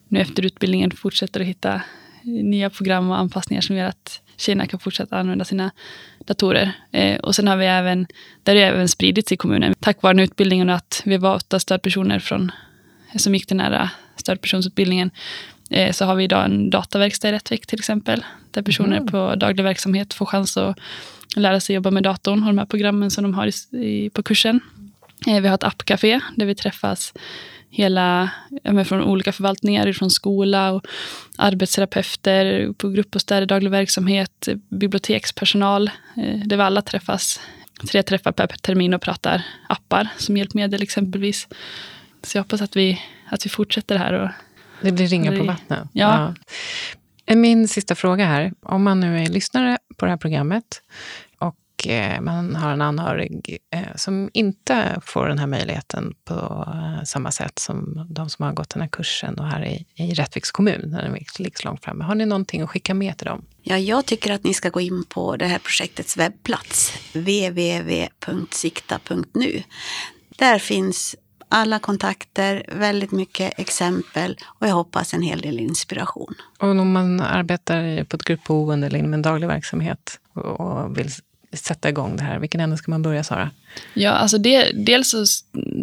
nu 0.08 0.19
efter 0.19 0.45
utbildningen 0.45 0.91
fortsätter 0.91 1.39
att 1.39 1.47
hitta 1.47 1.82
nya 2.23 2.69
program 2.69 3.10
och 3.10 3.17
anpassningar 3.17 3.62
som 3.62 3.75
gör 3.75 3.86
att 3.86 4.21
tjejerna 4.38 4.67
kan 4.67 4.80
fortsätta 4.80 5.17
använda 5.17 5.45
sina 5.45 5.71
datorer. 6.19 6.71
Eh, 6.91 7.19
och 7.19 7.36
sen 7.36 7.47
har 7.47 7.58
vi 7.58 7.65
även, 7.65 8.08
där 8.43 8.56
har 8.56 8.62
det 8.62 8.67
även 8.67 8.88
spridits 8.88 9.32
i 9.32 9.38
kommunen, 9.38 9.75
tack 9.80 10.01
vare 10.01 10.23
utbildningen 10.23 10.69
och 10.69 10.75
att 10.75 11.01
vi 11.06 11.17
var 11.17 11.36
åtta 11.36 11.60
stödpersoner 11.60 12.19
från, 12.19 12.51
som 13.15 13.34
gick 13.36 13.49
den 13.49 13.60
här 13.60 13.89
stödpersonsutbildningen, 14.15 15.12
så 15.91 16.06
har 16.06 16.15
vi 16.15 16.23
idag 16.23 16.45
en 16.45 16.69
dataverkstad 16.69 17.30
i 17.30 17.32
Rättvik 17.32 17.67
till 17.67 17.80
exempel, 17.80 18.25
där 18.51 18.62
personer 18.62 18.99
Mhm. 18.99 19.08
på 19.08 19.36
daglig 19.36 19.63
verksamhet 19.63 20.13
får 20.13 20.25
chans 20.25 20.58
att 20.58 20.77
lära 21.36 21.60
sig 21.60 21.75
jobba 21.75 21.91
med 21.91 22.03
datorn 22.03 22.39
och 22.43 22.47
de 22.47 22.58
här 22.58 22.65
programmen 22.65 23.12
som 23.12 23.23
de 23.23 23.34
har 23.34 23.47
i, 23.47 23.77
i, 23.86 24.10
på 24.10 24.23
kursen. 24.23 24.60
Eh, 25.27 25.41
vi 25.41 25.47
har 25.47 25.56
ett 25.56 25.63
appcafé 25.63 26.19
där 26.36 26.45
vi 26.45 26.56
träffas 26.56 27.13
hela, 27.69 28.30
från 28.86 29.01
olika 29.03 29.32
förvaltningar, 29.32 29.93
från 29.93 30.10
skola 30.10 30.71
och 30.71 30.86
arbetsterapeuter, 31.38 32.73
på 32.77 32.89
gruppbostäder, 32.89 33.45
daglig 33.45 33.71
verksamhet, 33.71 34.47
bibliotekspersonal, 34.69 35.91
eh, 36.17 36.39
där 36.45 36.58
vi 36.58 36.63
alla 36.63 36.82
träffas. 36.82 37.39
Tre 37.91 38.03
träffar 38.03 38.32
per 38.32 38.47
termin 38.47 38.93
och 38.93 39.01
pratar 39.01 39.41
appar 39.69 40.08
som 40.17 40.38
hjälpmedel 40.38 40.82
exempelvis. 40.82 41.47
Så 42.23 42.38
jag 42.38 42.43
hoppas 42.43 42.62
att 42.62 42.75
vi, 42.75 43.01
att 43.30 43.45
vi 43.45 43.49
fortsätter 43.49 43.97
här. 43.97 44.13
Och, 44.13 44.30
Det 44.81 44.91
blir 44.91 45.07
ringar 45.07 45.37
på 45.37 45.43
vattnet. 45.43 45.79
Ja. 45.93 46.33
Ja. 47.25 47.35
Min 47.35 47.67
sista 47.67 47.95
fråga 47.95 48.25
här. 48.25 48.53
Om 48.61 48.83
man 48.83 48.99
nu 48.99 49.19
är 49.19 49.25
lyssnare 49.25 49.77
på 49.97 50.05
det 50.05 50.11
här 50.11 50.17
programmet 50.17 50.81
och 51.77 51.87
eh, 51.87 52.21
man 52.21 52.55
har 52.55 52.71
en 52.71 52.81
anhörig 52.81 53.57
eh, 53.73 53.95
som 53.95 54.29
inte 54.33 55.01
får 55.05 55.27
den 55.27 55.39
här 55.39 55.47
möjligheten 55.47 56.13
på 56.25 56.67
eh, 56.73 57.03
samma 57.03 57.31
sätt 57.31 57.59
som 57.59 58.07
de 58.09 58.29
som 58.29 58.45
har 58.45 58.53
gått 58.53 58.69
den 58.69 58.81
här 58.81 58.89
kursen 58.89 59.39
och 59.39 59.47
här 59.47 59.65
i, 59.65 59.85
i 59.95 60.13
Rättviks 60.13 60.51
kommun, 60.51 60.81
när 60.85 61.01
den 61.01 61.13
ligger 61.13 61.65
långt 61.65 61.83
framme. 61.83 62.03
Har 62.03 62.15
ni 62.15 62.25
någonting 62.25 62.61
att 62.61 62.69
skicka 62.69 62.93
med 62.93 63.17
till 63.17 63.27
dem? 63.27 63.45
Ja, 63.63 63.77
jag 63.77 64.05
tycker 64.05 64.33
att 64.33 64.43
ni 64.43 64.53
ska 64.53 64.69
gå 64.69 64.81
in 64.81 65.03
på 65.09 65.35
det 65.35 65.45
här 65.45 65.59
projektets 65.59 66.17
webbplats, 66.17 66.93
www.sikta.nu. 67.13 68.03
Där 70.37 70.59
finns 70.59 71.15
alla 71.49 71.79
kontakter, 71.79 72.63
väldigt 72.71 73.12
mycket 73.12 73.60
exempel 73.60 74.38
och 74.45 74.67
jag 74.67 74.73
hoppas 74.73 75.13
en 75.13 75.21
hel 75.21 75.41
del 75.41 75.60
inspiration. 75.60 76.33
Och 76.60 76.69
om 76.69 76.91
man 76.91 77.19
arbetar 77.19 78.03
på 78.03 78.15
ett 78.15 78.23
gruppboende 78.23 78.88
eller 78.88 78.99
inom 78.99 79.13
en 79.13 79.21
daglig 79.21 79.47
verksamhet 79.47 80.19
och 80.33 80.97
vill 80.97 81.10
sätta 81.53 81.89
igång 81.89 82.17
det 82.17 82.23
här, 82.23 82.39
vilken 82.39 82.62
ände 82.62 82.77
ska 82.77 82.91
man 82.91 83.01
börja, 83.01 83.23
Sara? 83.23 83.49
Ja, 83.93 84.12
alltså 84.12 84.38
det, 84.38 84.71
dels 84.86 85.10
så, 85.10 85.25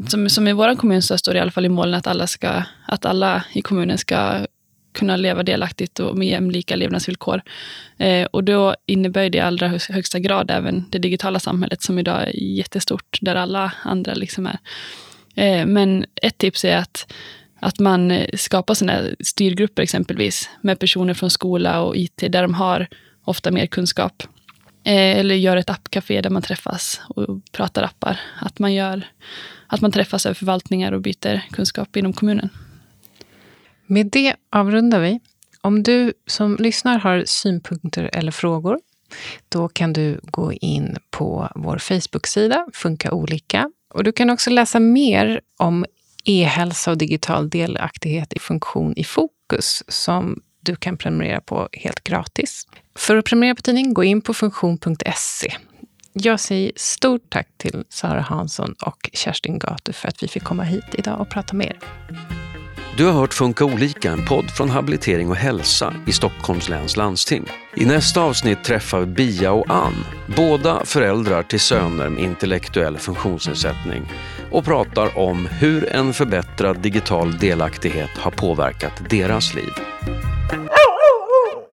som, 0.08 0.28
som 0.28 0.48
i 0.48 0.52
vår 0.52 0.76
kommun 0.76 1.02
så 1.02 1.18
står 1.18 1.32
det 1.32 1.38
i 1.38 1.42
alla 1.42 1.50
fall 1.50 1.66
i 1.66 1.68
målen 1.68 1.94
att 1.94 2.06
alla, 2.06 2.26
ska, 2.26 2.62
att 2.86 3.04
alla 3.04 3.44
i 3.52 3.62
kommunen 3.62 3.98
ska 3.98 4.46
kunna 4.92 5.16
leva 5.16 5.42
delaktigt 5.42 6.00
och 6.00 6.18
med 6.18 6.28
jämlika 6.28 6.76
levnadsvillkor. 6.76 7.42
Eh, 7.98 8.24
och 8.24 8.44
då 8.44 8.76
innebär 8.86 9.30
det 9.30 9.38
i 9.38 9.40
allra 9.40 9.68
högsta 9.68 10.18
grad 10.18 10.50
även 10.50 10.84
det 10.90 10.98
digitala 10.98 11.40
samhället 11.40 11.82
som 11.82 11.98
idag 11.98 12.22
är 12.22 12.32
jättestort, 12.36 13.18
där 13.20 13.34
alla 13.34 13.72
andra 13.84 14.14
liksom 14.14 14.46
är. 14.46 14.58
Eh, 15.34 15.66
men 15.66 16.06
ett 16.22 16.38
tips 16.38 16.64
är 16.64 16.76
att, 16.76 17.12
att 17.60 17.78
man 17.78 18.10
eh, 18.10 18.26
skapar 18.34 18.74
sådana 18.74 19.08
styrgrupper 19.20 19.82
exempelvis 19.82 20.50
med 20.60 20.78
personer 20.78 21.14
från 21.14 21.30
skola 21.30 21.82
och 21.82 21.96
IT 21.96 22.16
där 22.16 22.42
de 22.42 22.54
har 22.54 22.88
ofta 23.24 23.50
mer 23.50 23.66
kunskap. 23.66 24.22
Eh, 24.84 25.18
eller 25.18 25.34
gör 25.34 25.56
ett 25.56 25.70
appcafé 25.70 26.20
där 26.20 26.30
man 26.30 26.42
träffas 26.42 27.00
och 27.08 27.40
pratar 27.52 27.82
appar. 27.82 28.20
Att 28.40 28.58
man, 28.58 28.74
gör, 28.74 29.06
att 29.66 29.80
man 29.80 29.92
träffas 29.92 30.26
över 30.26 30.34
förvaltningar 30.34 30.92
och 30.92 31.00
byter 31.00 31.42
kunskap 31.50 31.96
inom 31.96 32.12
kommunen. 32.12 32.48
Med 33.86 34.06
det 34.06 34.34
avrundar 34.50 35.00
vi. 35.00 35.20
Om 35.60 35.82
du 35.82 36.12
som 36.26 36.56
lyssnar 36.56 36.98
har 36.98 37.24
synpunkter 37.26 38.10
eller 38.12 38.32
frågor, 38.32 38.80
då 39.48 39.68
kan 39.68 39.92
du 39.92 40.20
gå 40.22 40.52
in 40.52 40.96
på 41.10 41.48
vår 41.54 41.78
Facebook-sida 41.78 42.66
Funka 42.72 43.12
olika. 43.12 43.70
Och 43.94 44.04
du 44.04 44.12
kan 44.12 44.30
också 44.30 44.50
läsa 44.50 44.80
mer 44.80 45.40
om 45.58 45.84
e-hälsa 46.24 46.90
och 46.90 46.98
digital 46.98 47.50
delaktighet 47.50 48.32
i 48.32 48.38
funktion 48.38 48.94
i 48.96 49.04
fokus 49.04 49.82
som 49.88 50.42
du 50.60 50.76
kan 50.76 50.96
prenumerera 50.96 51.40
på 51.40 51.68
helt 51.72 52.04
gratis. 52.04 52.66
För 52.94 53.16
att 53.16 53.24
prenumerera 53.24 53.54
på 53.54 53.62
tidningen, 53.62 53.94
gå 53.94 54.04
in 54.04 54.20
på 54.20 54.34
funktion.se. 54.34 55.54
Jag 56.12 56.40
säger 56.40 56.72
stort 56.76 57.30
tack 57.30 57.48
till 57.56 57.84
Sara 57.88 58.20
Hansson 58.20 58.74
och 58.86 59.10
Kerstin 59.12 59.58
Gatu 59.58 59.92
för 59.92 60.08
att 60.08 60.22
vi 60.22 60.28
fick 60.28 60.44
komma 60.44 60.62
hit 60.62 60.84
idag 60.92 61.20
och 61.20 61.28
prata 61.28 61.56
med 61.56 61.66
er. 61.66 61.78
Du 62.96 63.04
har 63.04 63.12
hört 63.12 63.34
Funka 63.34 63.64
olika, 63.64 64.12
en 64.12 64.24
podd 64.24 64.50
från 64.50 64.70
Habilitering 64.70 65.30
och 65.30 65.36
hälsa 65.36 65.94
i 66.06 66.12
Stockholms 66.12 66.68
läns 66.68 66.96
landsting. 66.96 67.44
I 67.74 67.84
nästa 67.84 68.20
avsnitt 68.20 68.64
träffar 68.64 69.00
vi 69.00 69.06
Bia 69.06 69.52
och 69.52 69.70
Ann, 69.70 70.04
båda 70.36 70.84
föräldrar 70.84 71.42
till 71.42 71.60
söner 71.60 72.08
med 72.08 72.22
intellektuell 72.22 72.98
funktionsnedsättning 72.98 74.12
och 74.50 74.64
pratar 74.64 75.18
om 75.18 75.46
hur 75.46 75.92
en 75.92 76.12
förbättrad 76.12 76.78
digital 76.78 77.38
delaktighet 77.38 78.10
har 78.18 78.30
påverkat 78.30 79.02
deras 79.10 79.54
liv. 79.54 79.72